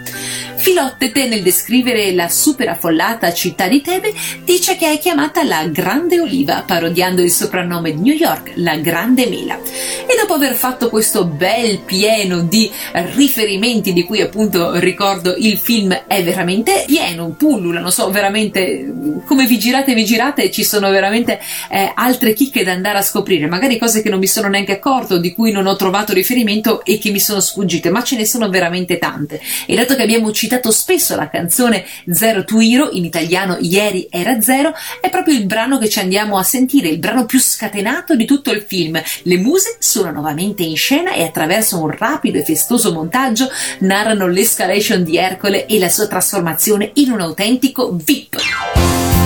[0.57, 4.13] Filottete, nel descrivere la super affollata città di Tebe,
[4.45, 9.29] dice che è chiamata la Grande Oliva, parodiando il soprannome di New York, la Grande
[9.29, 9.57] Mela.
[9.57, 12.71] E dopo aver fatto questo bel pieno di
[13.15, 18.93] riferimenti, di cui appunto ricordo il film è veramente pieno, pullula, non so, veramente
[19.25, 21.41] come vi girate vi girate, ci sono veramente
[21.71, 25.19] eh, altre chicche da andare a scoprire, magari cose che non mi sono neanche accorto,
[25.19, 28.49] di cui non ho trovato riferimento e che mi sono sfuggite, ma ce ne sono
[28.49, 29.41] veramente tante.
[29.67, 34.41] E dato che abbiamo citato spesso la canzone Zero to Hero, in italiano Ieri era
[34.41, 38.25] zero, è proprio il brano che ci andiamo a sentire, il brano più scatenato di
[38.25, 39.01] tutto il film.
[39.23, 43.49] Le muse sono nuovamente in scena e attraverso un rapido e festoso montaggio
[43.81, 49.18] narrano l'escalation di Ercole e la sua trasformazione in un autentico VIP.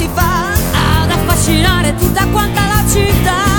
[0.00, 0.52] Si fa
[1.02, 3.49] ad affascinare tutta quanta la città.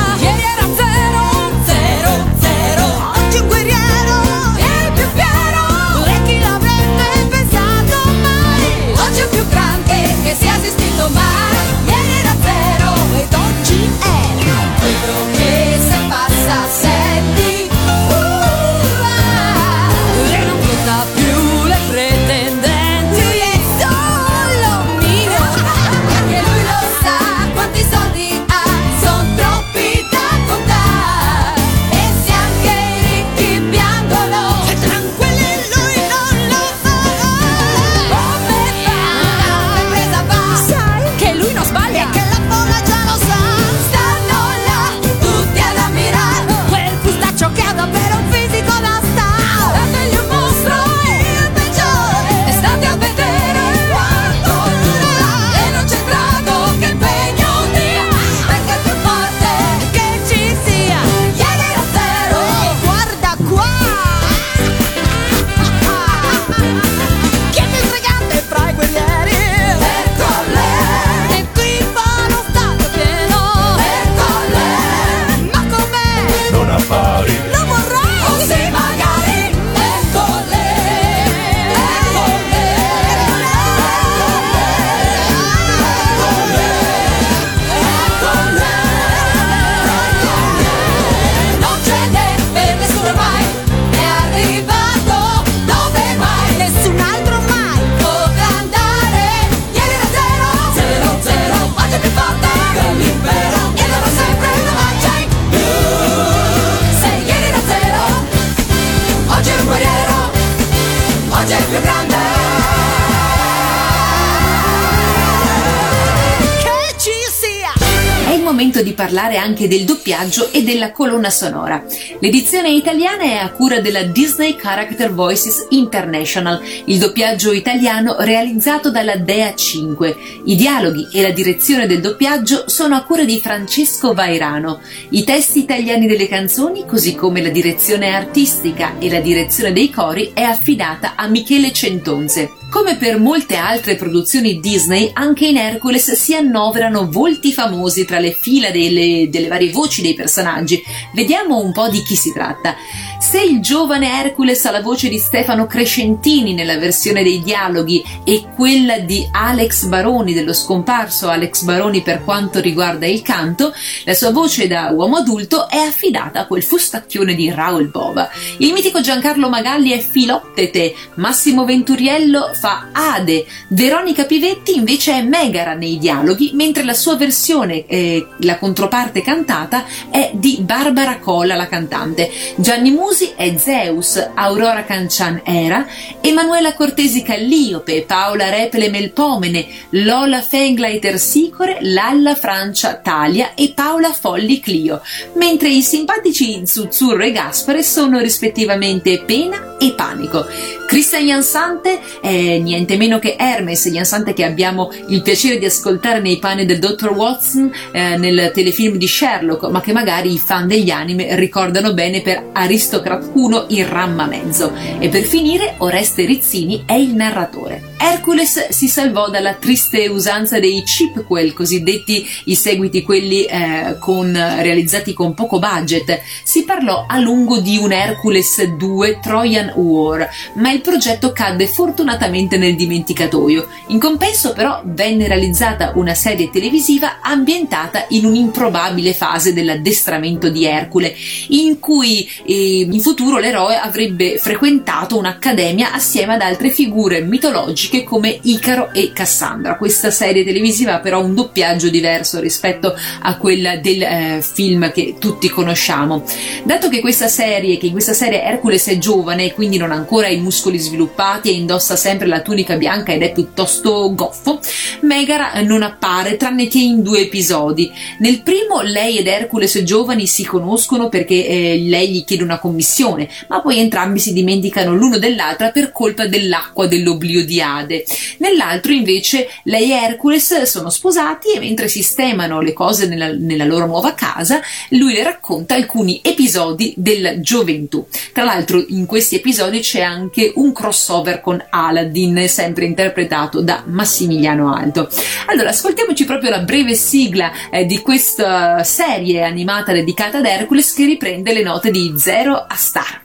[119.11, 121.83] Parlare anche del doppiaggio e della colonna sonora.
[122.19, 129.17] L'edizione italiana è a cura della Disney Character Voices International, il doppiaggio italiano realizzato dalla
[129.17, 130.15] Dea 5.
[130.45, 134.79] I dialoghi e la direzione del doppiaggio sono a cura di Francesco Vairano.
[135.09, 140.31] I testi italiani delle canzoni, così come la direzione artistica e la direzione dei cori,
[140.33, 142.60] è affidata a Michele Centonze.
[142.71, 148.31] Come per molte altre produzioni Disney, anche in Hercules si annoverano volti famosi tra le
[148.31, 150.81] fila delle, delle varie voci dei personaggi.
[151.13, 152.77] Vediamo un po' di chi si tratta.
[153.19, 158.45] Se il giovane Hercules ha la voce di Stefano Crescentini nella versione dei dialoghi e
[158.55, 163.73] quella di Alex Baroni, dello scomparso Alex Baroni per quanto riguarda il canto,
[164.05, 168.29] la sua voce da uomo adulto è affidata a quel fustacchione di Raul Bova.
[168.59, 175.73] Il mitico Giancarlo Magalli è Filottete, Massimo Venturiello fa Ade, Veronica Pivetti invece è Megara
[175.73, 181.67] nei dialoghi, mentre la sua versione, eh, la controparte cantata, è di Barbara Cola, la
[181.67, 182.29] cantante.
[182.57, 185.87] Gianni Musi è Zeus, Aurora Cancian Era,
[186.21, 194.59] Emanuela Cortesi Calliope, Paola Repele Melpomene, Lola Fengleiter Sicore, Lalla Francia Talia e Paola Folli
[194.59, 195.01] Clio,
[195.33, 200.45] mentre i simpatici Zuzzurro e Gaspare sono rispettivamente Pena e Panico.
[200.91, 206.37] Christian Jansante è niente meno che Hermes Jansante che abbiamo il piacere di ascoltare nei
[206.37, 207.11] panni del Dr.
[207.11, 212.21] Watson eh, nel telefilm di Sherlock, ma che magari i fan degli anime ricordano bene
[212.21, 214.73] per Aristocrat 1 in ramma mezzo.
[214.99, 217.89] E per finire, Oreste Rizzini è il narratore.
[217.97, 225.13] Hercules si salvò dalla triste usanza dei chipquel, cosiddetti i seguiti quelli eh, con, realizzati
[225.13, 226.19] con poco budget.
[226.43, 232.40] Si parlò a lungo di un Hercules 2 Trojan War, ma il progetto cadde fortunatamente
[232.49, 233.67] nel dimenticatoio.
[233.87, 241.15] In compenso però venne realizzata una serie televisiva ambientata in un'improbabile fase dell'addestramento di Ercole,
[241.49, 248.37] in cui eh, in futuro l'eroe avrebbe frequentato un'accademia assieme ad altre figure mitologiche come
[248.41, 249.77] Icaro e Cassandra.
[249.77, 255.15] Questa serie televisiva ha però un doppiaggio diverso rispetto a quella del eh, film che
[255.19, 256.23] tutti conosciamo.
[256.63, 259.95] Dato che questa serie, che in questa serie Hercules è giovane e quindi non ha
[259.95, 264.59] ancora i muscoli sviluppati e indossa sempre la tunica bianca ed è piuttosto goffo,
[265.01, 267.91] Megara non appare tranne che in due episodi.
[268.19, 273.29] Nel primo lei ed Hercules giovani si conoscono perché eh, lei gli chiede una commissione,
[273.49, 278.05] ma poi entrambi si dimenticano l'uno dell'altra per colpa dell'acqua dell'oblio di Ade.
[278.37, 283.85] Nell'altro invece lei e Hercules sono sposati e mentre sistemano le cose nella, nella loro
[283.85, 288.07] nuova casa, lui le racconta alcuni episodi della gioventù.
[288.31, 293.83] Tra l'altro in questi episodi c'è anche un crossover con Aladdin Aladdin, sempre interpretato da
[293.85, 295.09] Massimiliano Alto.
[295.47, 301.05] Allora, ascoltiamoci proprio la breve sigla eh, di questa serie animata dedicata ad Hercules che
[301.05, 303.21] riprende le note di Zero a Star.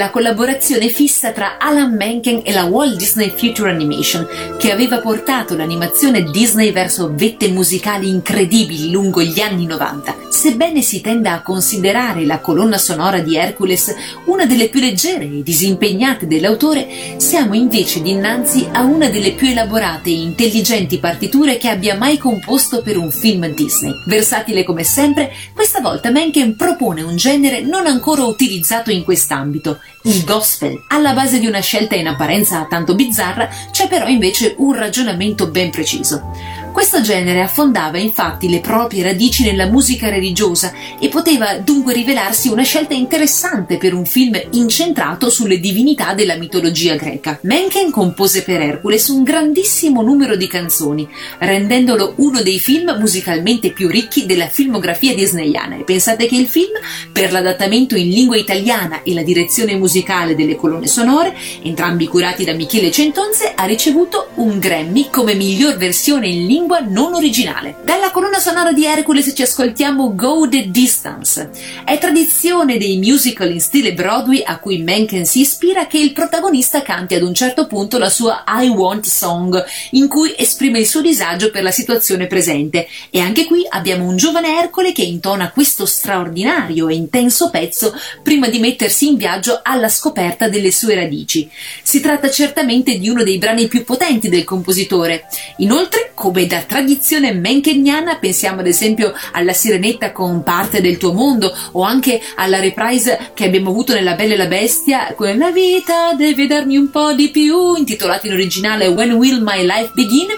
[0.00, 4.26] La collaborazione fissa tra Alan Menken e la Walt Disney Future Animation,
[4.60, 10.28] che aveva portato l'animazione Disney verso vette musicali incredibili lungo gli anni 90.
[10.28, 13.94] Sebbene si tenda a considerare la colonna sonora di Hercules
[14.26, 20.10] una delle più leggere e disimpegnate dell'autore, siamo invece dinanzi a una delle più elaborate
[20.10, 23.94] e intelligenti partiture che abbia mai composto per un film Disney.
[24.06, 30.24] Versatile come sempre, questa volta Menken propone un genere non ancora utilizzato in quest'ambito, il
[30.24, 30.84] gospel.
[30.88, 35.70] Alla base di una scelta in apparenza tanto bizzarra c'è però invece un ragionamento ben
[35.70, 36.30] preciso.
[36.72, 42.62] Questo genere affondava infatti le proprie radici nella musica religiosa e poteva dunque rivelarsi una
[42.62, 47.38] scelta interessante per un film incentrato sulle divinità della mitologia greca.
[47.42, 51.08] Mencken compose per Hercules un grandissimo numero di canzoni,
[51.38, 55.76] rendendolo uno dei film musicalmente più ricchi della filmografia disneyana.
[55.76, 56.72] E pensate che il film,
[57.12, 62.52] per l'adattamento in lingua italiana e la direzione musicale delle colonne sonore, entrambi curati da
[62.52, 67.76] Michele Centonze, ha ricevuto un Grammy come miglior versione in lingua non originale.
[67.84, 71.50] Dalla colonna sonora di Hercules ci ascoltiamo Go the Distance.
[71.84, 76.82] È tradizione dei musical in stile Broadway a cui Mencken si ispira che il protagonista
[76.82, 81.00] canti ad un certo punto la sua I Want Song, in cui esprime il suo
[81.00, 82.86] disagio per la situazione presente.
[83.10, 88.48] E anche qui abbiamo un giovane Ercole che intona questo straordinario e intenso pezzo prima
[88.48, 91.50] di mettersi in viaggio alla scoperta delle sue radici.
[91.82, 95.26] Si tratta certamente di uno dei brani più potenti del compositore.
[95.58, 101.50] Inoltre, come da tradizione mencheniana, pensiamo ad esempio alla Sirenetta con parte del tuo mondo
[101.72, 106.12] o anche alla reprise che abbiamo avuto nella Bella e la Bestia con La vita
[106.12, 110.28] deve darmi un po' di più, intitolato in originale When Will My Life Begin,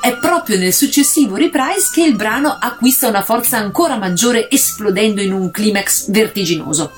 [0.00, 5.32] è proprio nel successivo reprise che il brano acquista una forza ancora maggiore esplodendo in
[5.32, 6.92] un climax vertiginoso.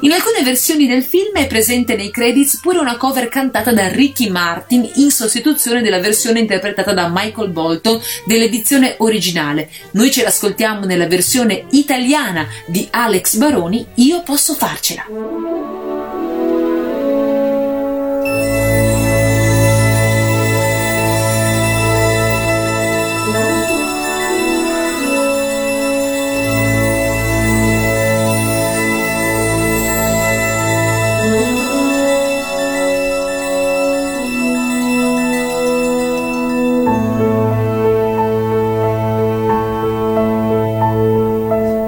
[0.00, 4.28] In alcune versioni del film è presente nei credits pure una cover cantata da Ricky
[4.28, 9.70] Martin in sostituzione della versione interpretata da Michael Bolton dell'edizione originale.
[9.92, 15.85] Noi ce l'ascoltiamo nella versione italiana di Alex Baroni, Io posso farcela.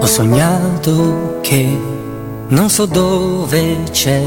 [0.09, 1.79] Sognato che
[2.49, 4.23] non so dove c'è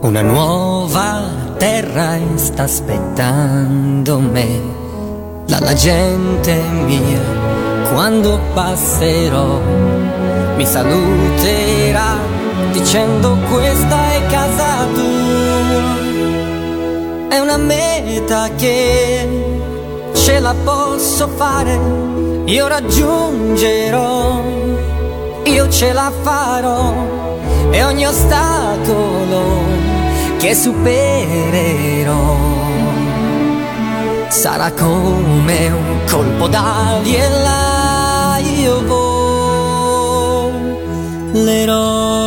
[0.00, 1.22] una nuova
[1.56, 4.74] terra e sta aspettando me.
[5.46, 7.20] Dalla gente mia,
[7.90, 9.60] quando passerò,
[10.56, 12.18] mi saluterà
[12.72, 16.04] dicendo questa è casa tua.
[17.28, 19.26] È una meta che
[20.12, 21.78] ce la posso fare,
[22.46, 24.42] io raggiungerò,
[25.44, 26.94] io ce la farò
[27.70, 29.64] e ogni ostacolo
[30.38, 32.36] che supererò
[34.28, 38.84] sarà come un colpo d'ali e là io
[41.32, 42.25] volerò.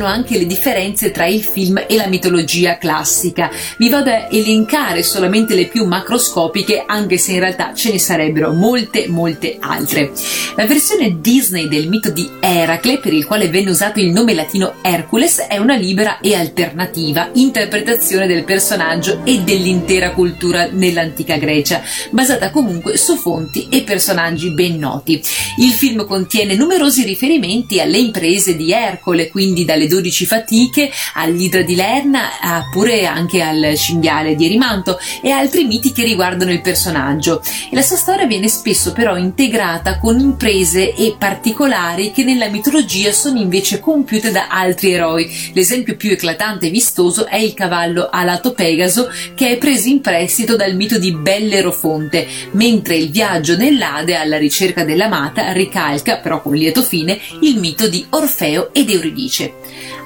[0.00, 3.50] Sono anche le differenze tra il film e la mitologia classica.
[3.76, 8.50] Vi vado a elencare solamente le più macroscopiche, anche se in realtà ce ne sarebbero
[8.54, 10.10] molte, molte altre.
[10.56, 14.76] La versione Disney del mito di Eracle, per il quale venne usato il nome latino
[14.80, 22.48] Hercules, è una libera e alternativa interpretazione del personaggio e dell'intera cultura nell'antica Grecia, basata
[22.48, 25.22] comunque su fonti e personaggi ben noti.
[25.58, 31.74] Il film contiene numerosi riferimenti alle imprese di Ercole, quindi dalle 12 fatiche all'idra di
[31.74, 37.42] Lerna, a- pure anche al cinghiale di Erimanto e altri miti che riguardano il personaggio.
[37.70, 43.10] E la sua storia viene spesso però integrata con imprese e particolari che nella mitologia
[43.12, 45.50] sono invece compiute da altri eroi.
[45.52, 50.54] L'esempio più eclatante e vistoso è il cavallo alato Pegaso che è preso in prestito
[50.54, 56.82] dal mito di Bellerofonte, mentre il viaggio nell'Ade alla ricerca dell'amata ricalca, però con lieto
[56.82, 59.59] fine, il mito di Orfeo ed Euridice.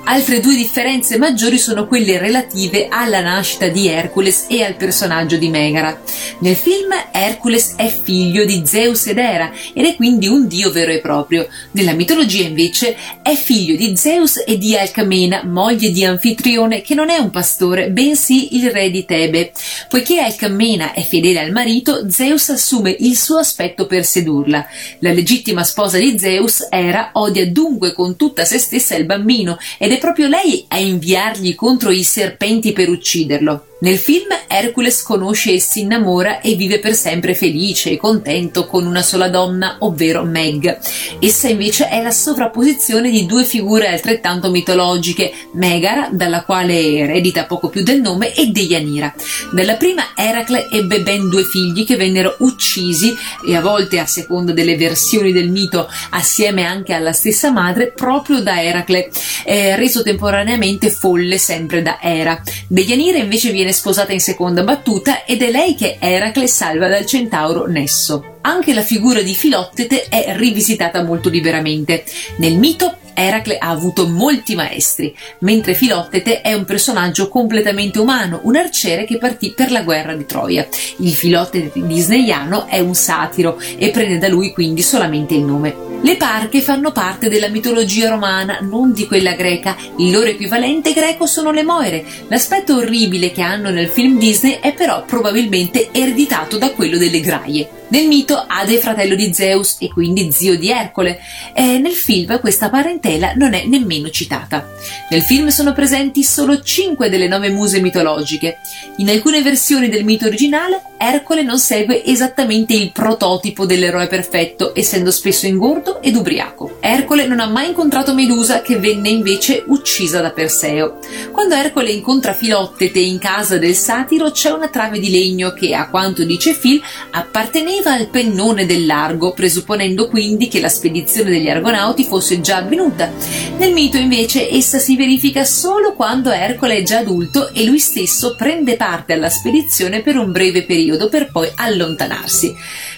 [0.07, 5.49] Altre due differenze maggiori sono quelle relative alla nascita di Hercules e al personaggio di
[5.49, 5.99] Megara.
[6.41, 10.93] Nel film Hercules è figlio di Zeus ed Hera ed è quindi un dio vero
[10.93, 11.49] e proprio.
[11.71, 17.09] Nella mitologia invece è figlio di Zeus e di Alcmena, moglie di Anfitrione, che non
[17.09, 19.53] è un pastore, bensì il re di Tebe.
[19.89, 24.67] Poiché Alcmena è fedele al marito, Zeus assume il suo aspetto per sedurla.
[24.99, 29.93] La legittima sposa di Zeus, Hera, odia dunque con tutta se stessa il bambino ed
[29.95, 33.67] è proprio lei a inviargli contro i serpenti per ucciderlo.
[33.81, 38.87] Nel film Hercules conosce e si innamora e vive per sempre felice e contento con
[38.87, 40.79] una sola donna, ovvero Meg.
[41.19, 47.69] Essa invece è la sovrapposizione di due figure altrettanto mitologiche, Megara, dalla quale eredita poco
[47.69, 49.13] più del nome, e Deianira.
[49.53, 53.13] Dalla prima Eracle ebbe ben due figli che vennero uccisi
[53.47, 58.41] e a volte a seconda delle versioni del mito assieme anche alla stessa madre proprio
[58.41, 59.11] da Eracle,
[59.45, 62.41] eh, reso temporaneamente folle sempre da Era.
[62.69, 67.67] Deianira invece viene sposata in seconda battuta ed è lei che Eracle salva dal centauro
[67.67, 68.39] Nesso.
[68.43, 72.05] Anche la figura di Filottete è rivisitata molto liberamente.
[72.37, 78.57] Nel mito Eracle ha avuto molti maestri, mentre Filottete è un personaggio completamente umano, un
[78.57, 80.67] arciere che partì per la guerra di Troia.
[80.99, 85.93] Il Filottete disneyano è un satiro e prende da lui quindi solamente il nome.
[86.05, 89.75] Le parche fanno parte della mitologia romana, non di quella greca.
[89.97, 92.05] Il loro equivalente greco sono le moire.
[92.29, 97.84] L'aspetto orribile che hanno nel film Disney è però probabilmente ereditato da quello delle graie.
[97.89, 101.21] Nel mito Ade è fratello di Zeus e quindi zio di Ercole.
[101.53, 104.67] E nel film questa parentela non è nemmeno citata.
[105.11, 108.57] Nel film sono presenti solo 5 delle nove muse mitologiche.
[108.97, 115.11] In alcune versioni del mito originale Ercole non segue esattamente il prototipo dell'eroe perfetto, essendo
[115.11, 116.79] spesso ingordo ed ubriaco.
[116.81, 120.99] Ercole non ha mai incontrato Medusa, che venne invece uccisa da Perseo.
[121.31, 125.89] Quando Ercole incontra Filottete in casa del satiro, c'è una trave di legno che, a
[125.89, 126.81] quanto dice Phil,
[127.11, 133.11] apparteneva al pennone del largo, presupponendo quindi che la spedizione degli argonauti fosse già avvenuta.
[133.59, 138.35] Nel mito, invece, essa si verifica solo quando Ercole è già adulto e lui stesso
[138.37, 142.55] prende parte alla spedizione per un breve periodo per poi allontanarsi.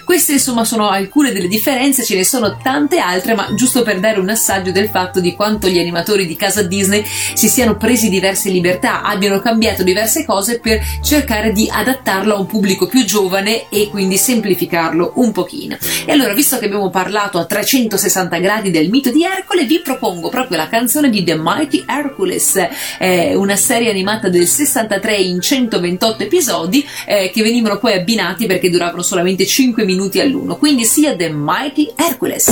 [0.06, 4.20] Queste insomma sono alcune delle differenze, ce ne sono tante altre, ma giusto per dare
[4.20, 7.04] un assaggio del fatto di quanto gli animatori di casa Disney
[7.34, 12.46] si siano presi diverse libertà, abbiano cambiato diverse cose per cercare di adattarlo a un
[12.46, 15.76] pubblico più giovane e quindi semplificarlo un pochino.
[16.04, 20.28] E allora, visto che abbiamo parlato a 360 gradi del mito di Ercole, vi propongo
[20.28, 22.64] proprio la canzone di The Mighty Hercules,
[23.00, 28.70] eh, una serie animata del 63 in 128 episodi eh, che venivano poi abbinati perché
[28.70, 32.48] duravano solamente 5 minuti all'uno, quindi sia The Mighty Hercules.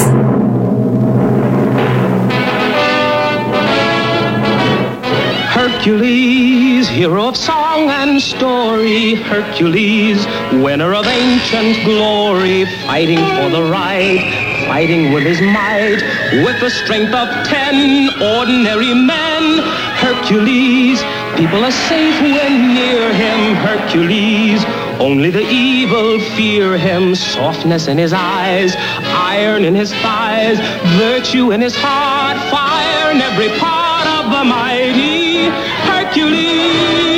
[5.53, 9.15] Hercules, hero of song and story.
[9.15, 12.65] Hercules, winner of ancient glory.
[12.87, 14.21] Fighting for the right,
[14.67, 16.03] fighting with his might.
[16.45, 19.61] With the strength of ten ordinary men.
[20.01, 21.01] Hercules,
[21.37, 24.63] People are safe when near him, Hercules.
[25.01, 27.15] Only the evil fear him.
[27.15, 30.59] Softness in his eyes, iron in his thighs,
[30.99, 35.49] virtue in his heart, fire in every part of the mighty
[35.89, 37.14] Hercules.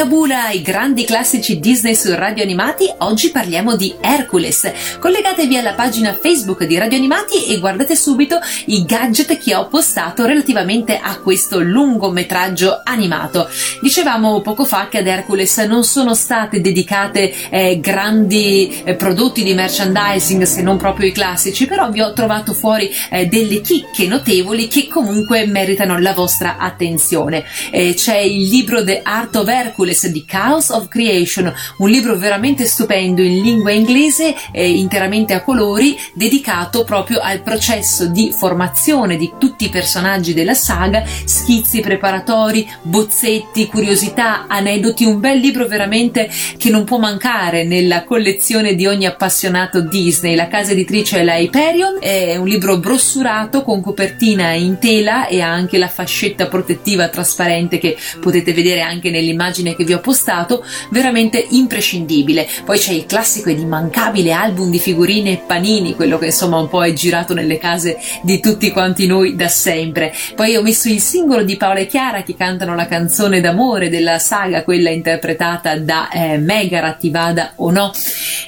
[0.00, 4.72] A Magica Bula, i grandi classici Disney su Radio Animati, oggi parliamo di Hercules.
[4.98, 10.24] Collegatevi alla pagina Facebook di Radio Animati e guardate subito i gadget che ho postato
[10.24, 13.48] relativamente a questo lungometraggio animato.
[13.82, 19.52] Dicevamo poco fa che ad Hercules non sono state dedicate eh, grandi eh, prodotti di
[19.52, 24.66] merchandising, se non proprio i classici, però vi ho trovato fuori eh, delle chicche notevoli
[24.68, 27.44] che comunque meritano la vostra attenzione.
[27.70, 32.66] Eh, c'è il libro The Art of Hercules di Chaos of Creation, un libro veramente
[32.66, 39.32] stupendo in lingua inglese, eh, interamente a colori, dedicato proprio al processo di formazione di
[39.38, 46.70] tutti i personaggi della saga, schizzi preparatori, bozzetti, curiosità, aneddoti, un bel libro veramente che
[46.70, 50.34] non può mancare nella collezione di ogni appassionato Disney.
[50.34, 55.40] La casa editrice è la Hyperion, è un libro brossurato con copertina in tela e
[55.40, 61.44] anche la fascetta protettiva trasparente che potete vedere anche nell'immagine che vi ho postato, veramente
[61.50, 62.46] imprescindibile.
[62.64, 66.84] Poi c'è il classico ed immancabile album di figurine panini, quello che insomma un po'
[66.84, 70.12] è girato nelle case di tutti quanti noi da sempre.
[70.34, 74.18] Poi ho messo il singolo di Paola e Chiara che cantano la canzone d'amore della
[74.18, 77.92] saga, quella interpretata da eh, Megarat, vada o no.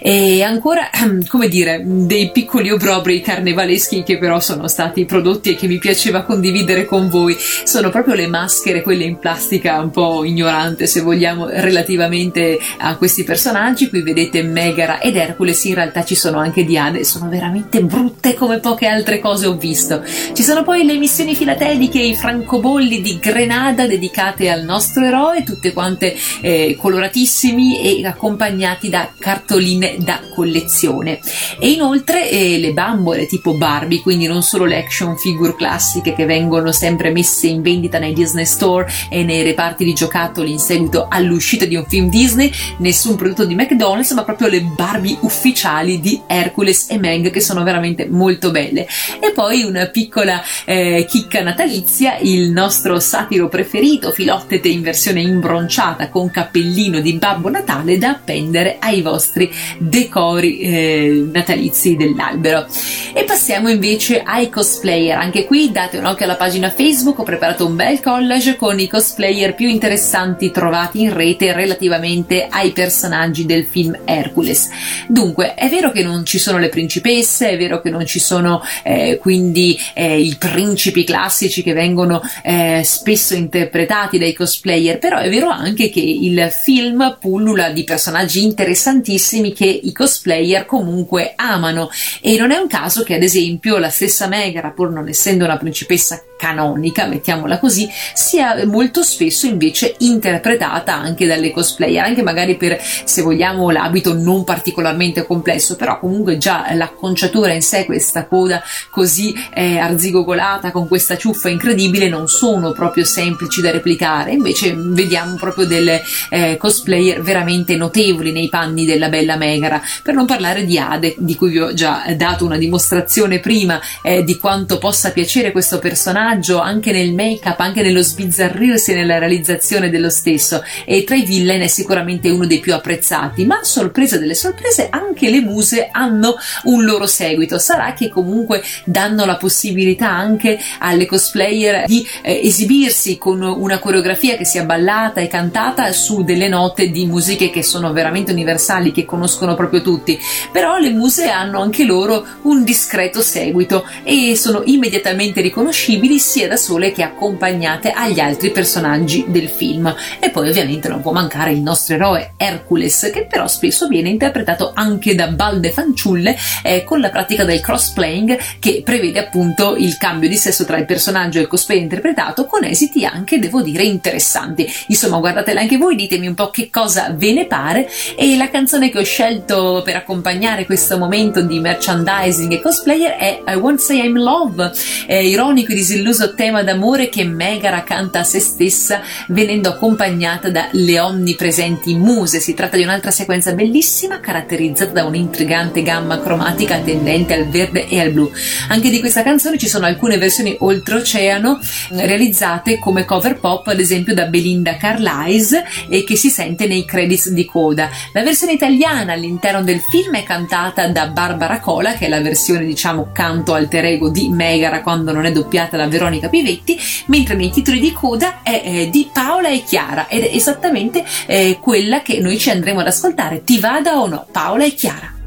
[0.00, 0.90] E ancora,
[1.28, 6.22] come dire, dei piccoli obrobri carnevaleschi che però sono stati prodotti e che mi piaceva
[6.22, 7.36] condividere con voi.
[7.38, 13.24] Sono proprio le maschere, quelle in plastica un po' ignorante, se vogliamo, relativamente a questi
[13.24, 13.88] personaggi.
[13.88, 18.58] Qui vedete Megara ed Hercules, in realtà ci sono anche Diane, sono veramente brutte come
[18.58, 20.02] poche altre cose ho visto.
[20.32, 25.72] Ci sono poi le missioni filateliche, i francobolli di Grenada dedicate al nostro eroe, tutte
[25.72, 31.20] quante eh, coloratissimi e accompagnati da cartoline da collezione.
[31.58, 36.24] E inoltre eh, le bambole tipo Barbie, quindi non solo le action figure classiche che
[36.24, 41.06] vengono sempre messe in vendita nei Disney Store e nei reparti di giocattoli in seguito
[41.12, 46.20] all'uscita di un film Disney, nessun prodotto di McDonald's, ma proprio le Barbie ufficiali di
[46.26, 48.86] Hercules e Meg che sono veramente molto belle.
[49.20, 56.08] E poi una piccola eh, chicca natalizia, il nostro satiro preferito, Filottete in versione imbronciata
[56.08, 62.66] con cappellino di Babbo Natale da appendere ai vostri decori eh, natalizi dell'albero.
[63.12, 65.18] E passiamo invece ai cosplayer.
[65.18, 68.88] Anche qui date un occhio alla pagina Facebook, ho preparato un bel collage con i
[68.88, 74.68] cosplayer più interessanti trovati in rete relativamente ai personaggi del film Hercules.
[75.08, 78.62] Dunque, è vero che non ci sono le principesse, è vero che non ci sono
[78.82, 85.28] eh, quindi eh, i principi classici che vengono eh, spesso interpretati dai cosplayer, però è
[85.28, 91.90] vero anche che il film pullula di personaggi interessantissimi che i cosplayer comunque amano
[92.20, 95.56] e non è un caso che ad esempio la stessa Megara, pur non essendo una
[95.56, 102.80] principessa canonica, mettiamola così, sia molto spesso invece interpretata anche dalle cosplayer, anche magari per,
[102.80, 109.32] se vogliamo, l'abito non particolarmente complesso, però comunque già l'acconciatura in sé, questa coda così
[109.54, 115.66] eh, arzigogolata con questa ciuffa incredibile, non sono proprio semplici da replicare, invece vediamo proprio
[115.66, 121.14] delle eh, cosplayer veramente notevoli nei panni della bella Megara, per non parlare di Ade,
[121.18, 125.78] di cui vi ho già dato una dimostrazione prima eh, di quanto possa piacere questo
[125.78, 126.30] personaggio
[126.60, 130.62] anche nel make-up, anche nello sbizzarrirsi nella realizzazione dello stesso.
[130.84, 135.30] E tra i villain è sicuramente uno dei più apprezzati, ma sorpresa delle sorprese anche
[135.30, 141.86] le muse hanno un loro seguito, sarà che comunque danno la possibilità anche alle cosplayer
[141.86, 147.06] di eh, esibirsi con una coreografia che sia ballata e cantata su delle note di
[147.06, 150.18] musiche che sono veramente universali, che conoscono proprio tutti,
[150.50, 156.56] però le muse hanno anche loro un discreto seguito e sono immediatamente riconoscibili sia da
[156.56, 159.92] sole che accompagnate agli altri personaggi del film.
[160.20, 164.70] E poi ovviamente non può mancare il nostro eroe Hercules, che però spesso viene interpretato
[164.72, 170.28] anche da balde fanciulle eh, con la pratica del crossplaying che prevede appunto il cambio
[170.28, 174.66] di sesso tra il personaggio e il cosplay interpretato con esiti anche, devo dire, interessanti.
[174.86, 178.90] Insomma, guardatela anche voi, ditemi un po' che cosa ve ne pare e la canzone
[178.90, 184.04] che ho scelto per accompagnare questo momento di merchandising e cosplayer è I Won't Say
[184.04, 184.70] I'm Love,
[185.06, 190.50] è ironico e disillusionato disilluso tema d'amore che Megara canta a se stessa venendo accompagnata
[190.50, 192.40] dalle onnipresenti muse.
[192.40, 198.00] Si tratta di un'altra sequenza bellissima caratterizzata da un'intrigante gamma cromatica tendente al verde e
[198.00, 198.30] al blu.
[198.68, 204.14] Anche di questa canzone ci sono alcune versioni oltreoceano realizzate come cover pop ad esempio
[204.14, 207.88] da Belinda Carlisle e che si sente nei credits di coda.
[208.12, 212.64] La versione italiana all'interno del film è cantata da Barbara Cola che è la versione
[212.64, 217.50] diciamo canto alter ego di Megara quando non è doppiata da Veronica Pivetti mentre nei
[217.50, 222.18] titoli di coda è eh, di Paola e Chiara ed è esattamente eh, quella che
[222.18, 225.20] noi ci andremo ad ascoltare ti vada o no Paola e Chiara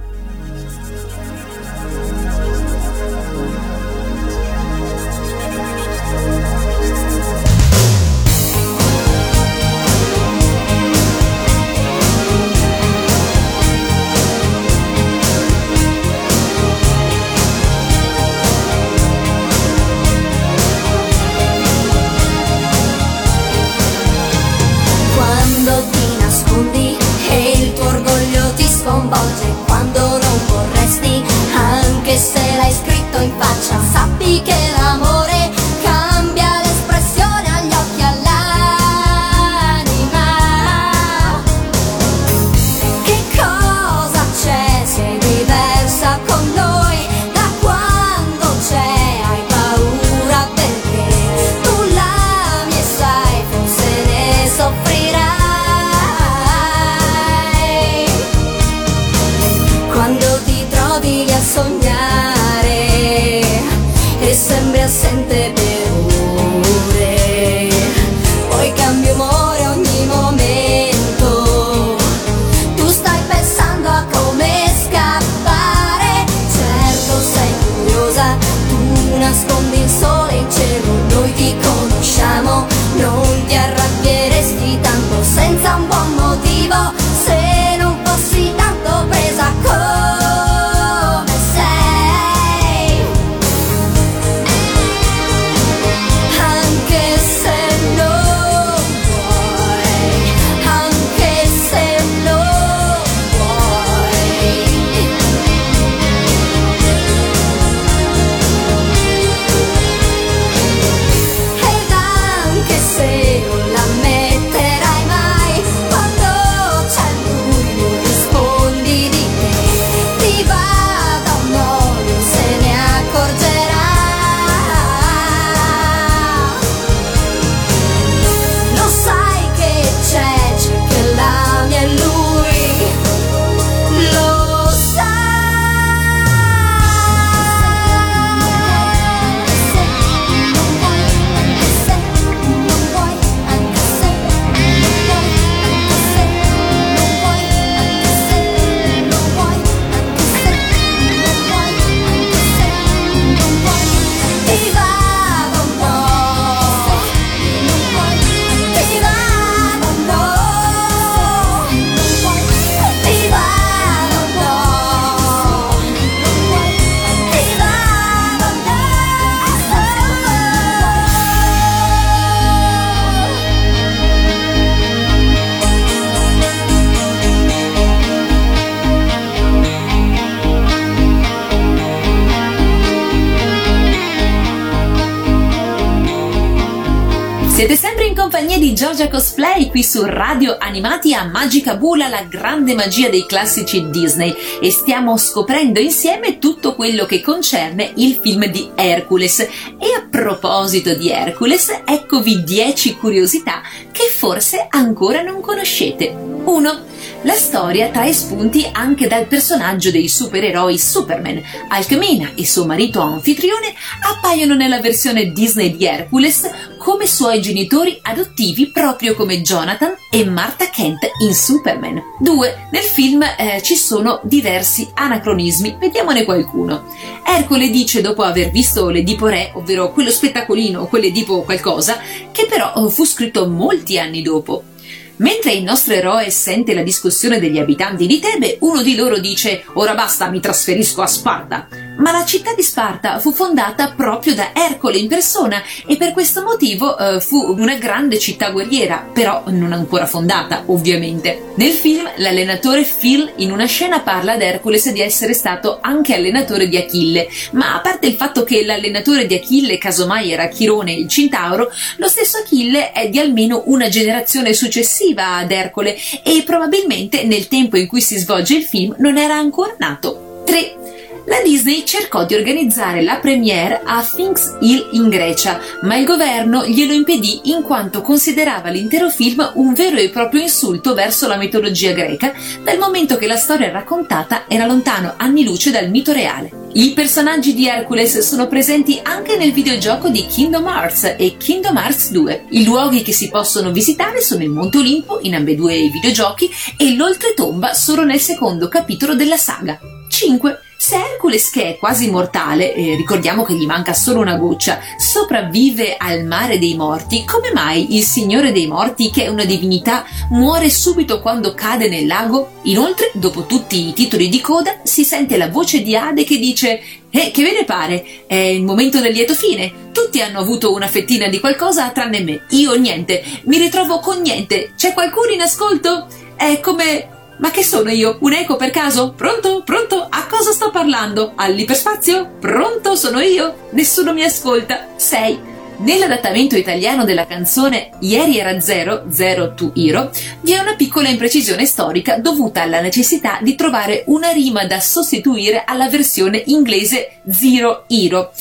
[188.76, 194.36] Giorgia Cosplay qui su Radio Animati a Magica Bula, la grande magia dei classici Disney
[194.60, 199.40] e stiamo scoprendo insieme tutto quello che concerne il film di Hercules.
[199.40, 203.62] E a proposito di Hercules, eccovi 10 curiosità
[203.94, 206.14] che forse ancora non conoscete.
[206.44, 206.95] 1.
[207.26, 211.42] La storia trae spunti anche dal personaggio dei supereroi Superman.
[211.70, 213.74] Alcmena e suo marito anfitrione
[214.04, 216.48] appaiono nella versione Disney di Hercules
[216.78, 222.00] come suoi genitori adottivi proprio come Jonathan e Martha Kent in Superman.
[222.20, 222.68] 2.
[222.70, 226.94] Nel film eh, ci sono diversi anacronismi, vediamone qualcuno.
[227.26, 232.00] Ercole dice dopo aver visto l'Edipo Re, ovvero quello spettacolino, quell'Edipo qualcosa,
[232.32, 234.74] che però eh, fu scritto molti anni dopo.
[235.18, 239.64] Mentre il nostro eroe sente la discussione degli abitanti di Tebe, uno di loro dice
[239.74, 241.85] Ora basta, mi trasferisco a Sparta.
[241.98, 246.44] Ma la città di Sparta fu fondata proprio da Ercole in persona e per questo
[246.44, 251.54] motivo eh, fu una grande città guerriera, però non ancora fondata, ovviamente.
[251.56, 256.68] Nel film l'allenatore Phil in una scena parla ad Hercules di essere stato anche allenatore
[256.68, 261.08] di Achille, ma a parte il fatto che l'allenatore di Achille casomai era Chirone il
[261.08, 267.48] Centauro, lo stesso Achille è di almeno una generazione successiva ad Ercole e probabilmente nel
[267.48, 270.44] tempo in cui si svolge il film non era ancora nato.
[270.46, 270.85] 3
[271.26, 276.66] la Disney cercò di organizzare la premiere a Sphinx Hill in Grecia, ma il governo
[276.66, 281.92] glielo impedì in quanto considerava l'intero film un vero e proprio insulto verso la mitologia
[281.94, 286.64] greca, dal momento che la storia raccontata era lontano anni luce dal mito reale.
[286.74, 292.12] I personaggi di Hercules sono presenti anche nel videogioco di Kingdom Hearts e Kingdom Hearts
[292.12, 292.46] 2.
[292.50, 296.94] I luoghi che si possono visitare sono il Monte Olimpo in ambedue i videogiochi e
[296.96, 299.80] l'Oltretomba solo nel secondo capitolo della saga.
[300.10, 300.60] 5.
[300.86, 305.98] Se Hercules, che è quasi mortale, eh, ricordiamo che gli manca solo una goccia, sopravvive
[305.98, 310.70] al mare dei morti, come mai il Signore dei Morti, che è una divinità, muore
[310.70, 312.60] subito quando cade nel lago?
[312.66, 316.80] Inoltre, dopo tutti i titoli di coda, si sente la voce di Ade che dice
[317.10, 318.06] eh, che ve ne pare?
[318.28, 319.90] È il momento del lieto fine.
[319.92, 322.46] Tutti hanno avuto una fettina di qualcosa tranne me.
[322.50, 323.24] Io niente.
[323.46, 324.74] Mi ritrovo con niente.
[324.78, 326.06] C'è qualcuno in ascolto?
[326.36, 328.18] È come ma che sono io?
[328.22, 329.12] Un eco per caso?
[329.12, 329.62] Pronto?
[329.64, 330.08] Pronto?
[330.10, 331.34] A cosa sto parlando?
[331.36, 332.38] All'iperspazio?
[332.40, 332.96] Pronto?
[332.96, 333.68] Sono io?
[333.72, 334.88] Nessuno mi ascolta.
[334.96, 335.54] 6.
[335.78, 340.10] Nell'adattamento italiano della canzone Ieri era zero, zero to hero,
[340.40, 345.64] vi è una piccola imprecisione storica dovuta alla necessità di trovare una rima da sostituire
[345.66, 348.32] alla versione inglese zero hero.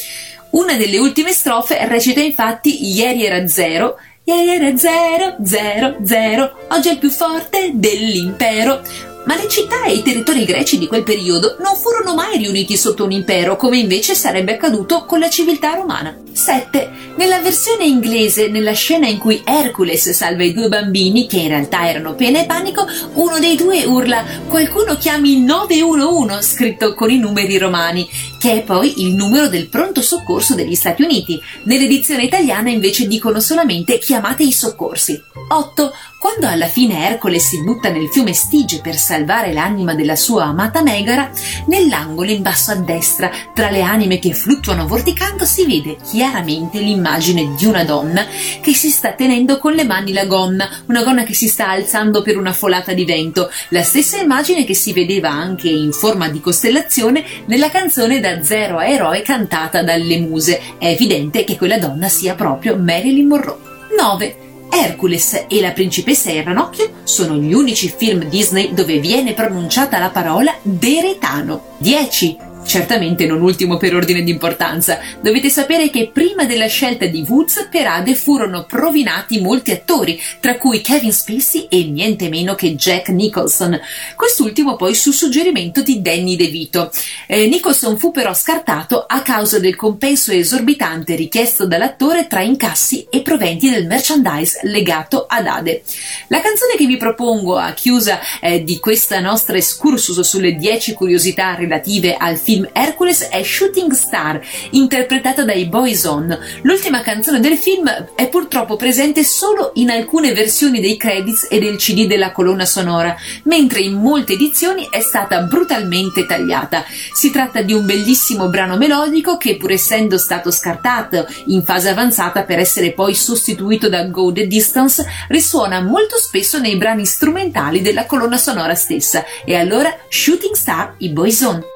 [0.51, 6.89] Una delle ultime strofe recita infatti Ieri era zero Ieri era zero, zero, zero, oggi
[6.89, 8.81] è il più forte dell'impero.
[9.27, 13.05] Ma le città e i territori greci di quel periodo non furono mai riuniti sotto
[13.05, 16.15] un impero, come invece sarebbe accaduto con la civiltà romana.
[16.31, 16.91] 7.
[17.17, 21.89] Nella versione inglese, nella scena in cui Hercules salva i due bambini, che in realtà
[21.89, 27.19] erano pena e panico, uno dei due urla qualcuno chiami il 911 scritto con i
[27.19, 28.07] numeri romani,
[28.39, 31.41] che è poi il numero del pronto soccorso degli Stati Uniti.
[31.63, 35.19] Nell'edizione italiana invece dicono solamente chiamate i soccorsi.
[35.49, 35.93] 8.
[36.25, 40.81] Quando alla fine Ercole si butta nel fiume Stige per salvare l'anima della sua amata
[40.81, 41.31] Megara,
[41.67, 47.55] nell'angolo in basso a destra, tra le anime che fluttuano vorticando, si vede chiaramente l'immagine
[47.55, 48.25] di una donna
[48.63, 52.23] che si sta tenendo con le mani la gonna, una gonna che si sta alzando
[52.23, 56.41] per una folata di vento, la stessa immagine che si vedeva anche in forma di
[56.41, 60.59] costellazione nella canzone Da zero a eroe cantata dalle muse.
[60.79, 63.59] È evidente che quella donna sia proprio Marilyn Monroe.
[63.95, 64.44] 9.
[64.77, 69.99] Hercules e la principessa e il ranocchio sono gli unici film Disney dove viene pronunciata
[69.99, 71.77] la parola deretano.
[71.79, 72.53] 10.
[72.67, 77.69] Certamente non ultimo per ordine di importanza, dovete sapere che prima della scelta di Woods
[77.71, 83.11] per Ade furono provinati molti attori, tra cui Kevin Spacey e niente meno che Jack
[83.11, 83.79] Nicholson,
[84.17, 86.91] quest'ultimo poi su suggerimento di Danny DeVito.
[87.27, 93.21] Eh, Nicholson fu però scartato a causa del compenso esorbitante richiesto dall'attore tra incassi e
[93.21, 95.83] proventi del merchandise legato ad Ade.
[96.29, 101.55] La canzone che vi propongo a chiusa eh, di questa nostra excursus sulle 10 curiosità
[101.55, 104.41] relative al film film Hercules è Shooting Star,
[104.71, 106.39] interpretata dai Boyzone.
[106.63, 111.77] L'ultima canzone del film è purtroppo presente solo in alcune versioni dei credits e del
[111.77, 116.85] CD della colonna sonora, mentre in molte edizioni è stata brutalmente tagliata.
[117.13, 122.45] Si tratta di un bellissimo brano melodico che, pur essendo stato scartato in fase avanzata
[122.45, 128.07] per essere poi sostituito da Go the Distance, risuona molto spesso nei brani strumentali della
[128.07, 129.25] colonna sonora stessa.
[129.45, 131.74] E allora Shooting Star, i Boyzone.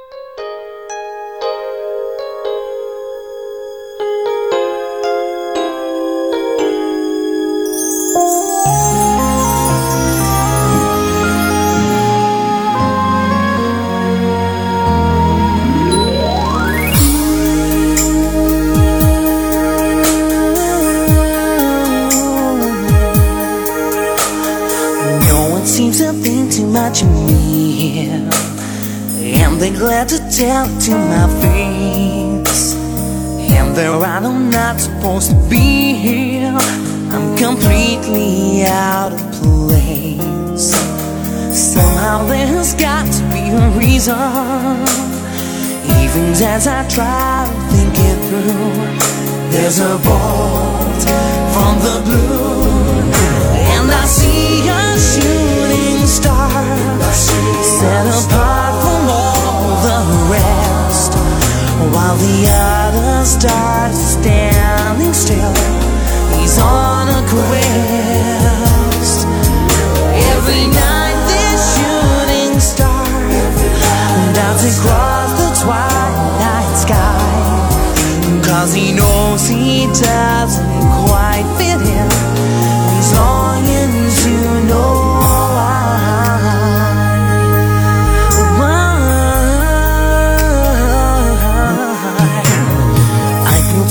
[29.79, 32.75] Glad to tell it to my face.
[32.75, 36.59] And they're right, I'm not supposed to be here
[37.11, 40.75] I'm completely out of place.
[41.55, 44.15] Somehow there's got to be a reason.
[46.03, 51.03] Even as I try to think it through There's a bolt
[51.55, 53.11] from the blue.
[53.75, 56.51] And I see a shooting star
[57.13, 58.68] Set apart
[61.95, 65.55] all the others start standing still.
[66.37, 69.27] He's on a quest.
[70.35, 73.05] Every night this shooting star
[74.35, 77.29] dancing across the twilight sky.
[78.43, 82.11] Cause he knows he doesn't quite fit in.
[82.95, 83.98] He's longing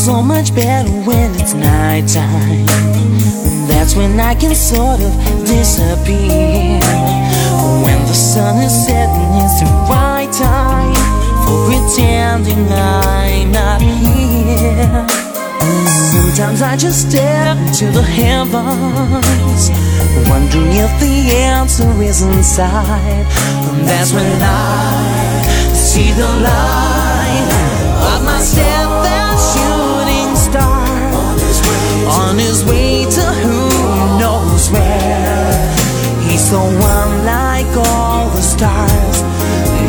[0.08, 2.66] so much better when it's nighttime.
[3.68, 5.12] That's when I can sort of
[5.45, 6.80] disappear.
[7.84, 10.95] When the sun is setting, it's the right time
[11.43, 15.05] for pretending I'm not here.
[16.14, 19.64] Sometimes I just stare into the heavens,
[20.30, 23.26] wondering if the answer is inside.
[23.84, 25.43] That's when I
[25.74, 27.49] see the light
[28.16, 28.39] of my
[32.28, 33.70] on his way to who
[34.20, 35.76] knows where.
[36.28, 39.18] He's so unlike all the stars,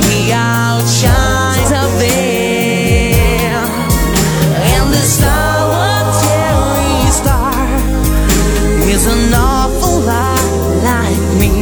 [0.07, 3.65] he outshines up there.
[4.73, 7.67] And this solitary star
[8.87, 10.49] is an awful lot
[10.91, 11.53] like me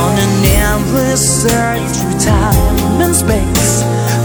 [0.00, 0.34] on an
[0.64, 3.82] endless search through time and space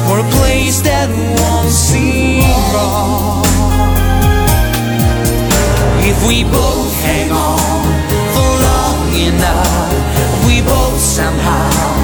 [0.08, 2.44] for a place that won't seem
[2.74, 4.21] wrong.
[6.04, 7.86] If we both hang on
[8.34, 12.01] for long enough, we both somehow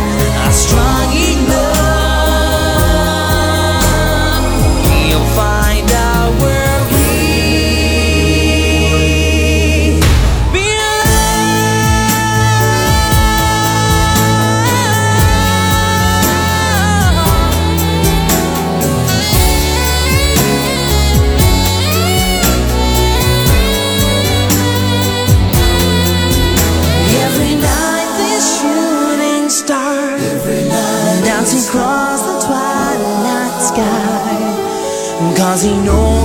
[35.63, 36.16] he knows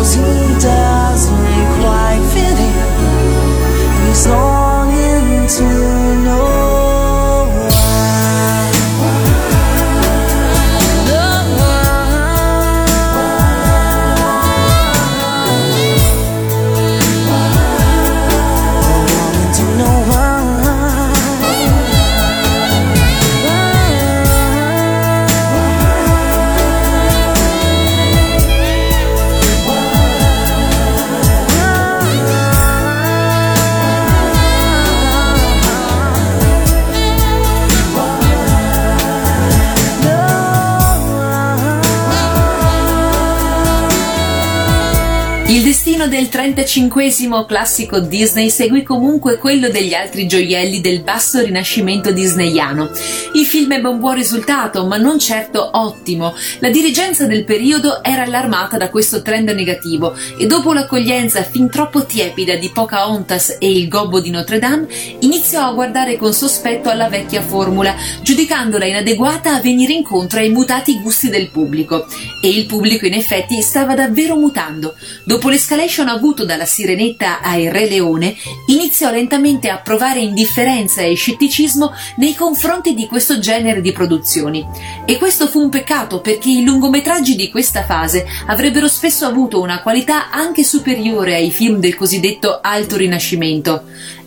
[46.02, 52.90] destino del 35 classico Disney seguì comunque quello degli altri gioielli del basso rinascimento disneyano.
[53.34, 56.34] Il film ebbe un buon risultato, ma non certo ottimo.
[56.60, 62.04] La dirigenza del periodo era allarmata da questo trend negativo e dopo l'accoglienza fin troppo
[62.04, 64.86] tiepida di Pocahontas e il gobbo di Notre Dame,
[65.20, 71.00] iniziò a guardare con sospetto alla vecchia formula, giudicandola inadeguata a venire incontro ai mutati
[71.00, 72.06] gusti del pubblico.
[72.40, 74.94] E il pubblico in effetti stava davvero mutando.
[75.24, 78.34] Dopo l'escalation avuto dalla Sirenetta ai Re Leone,
[78.66, 84.66] iniziò lentamente a provare indifferenza e scetticismo nei confronti di questo genere di produzioni.
[85.04, 89.82] E questo fu un peccato perché i lungometraggi di questa fase avrebbero spesso avuto una
[89.82, 93.84] qualità anche superiore ai film del cosiddetto Alto Rinascimento.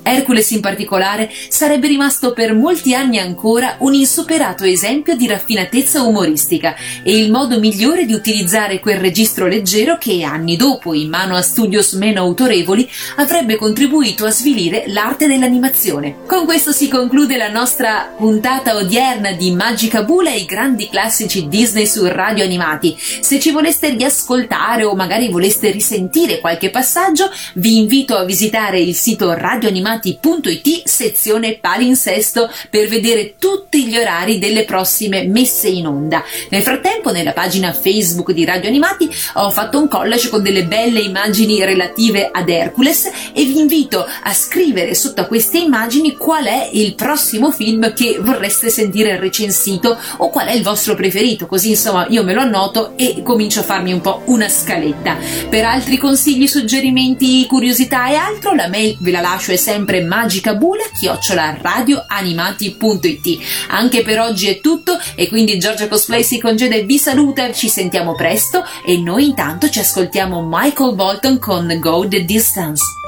[0.08, 6.76] Hercules in particolare sarebbe rimasto per molti anni ancora un insuperato esempio di raffinatezza umoristica
[7.02, 11.42] e il modo migliore di utilizzare quel registro leggero che anni dopo, in mano a
[11.42, 16.18] studios meno autorevoli, avrebbe contribuito a svilire l'arte dell'animazione.
[16.28, 21.48] Con questo si conclude la nostra puntata odierna di Magica Bula e i grandi classici
[21.48, 22.96] Disney su radio animati.
[22.98, 28.94] Se ci voleste riascoltare o magari voleste risentire qualche passaggio, vi invito a visitare il
[28.94, 36.24] sito radioanimati animati.it sezione palinsesto per vedere tutti gli orari delle prossime messe in onda.
[36.50, 41.00] Nel frattempo nella pagina Facebook di Radio Animati ho fatto un collage con delle belle
[41.00, 46.70] immagini relative ad Hercules e vi invito a scrivere sotto a queste immagini qual è
[46.74, 52.06] il prossimo film che vorreste sentire recensito o qual è il vostro preferito, così insomma
[52.10, 55.18] io me lo annoto e comincio a farmi un po' una scaletta.
[55.50, 60.02] Per altri consigli, suggerimenti, curiosità e altro la mail ve la lascio è sempre sempre
[60.02, 63.40] magicabula chiocciola radioanimati.it.
[63.70, 67.52] Anche per oggi è tutto e quindi Giorgia Cosplay si congeda e vi saluta.
[67.52, 73.05] Ci sentiamo presto e noi intanto ci ascoltiamo Michael Bolton con Go the Distance.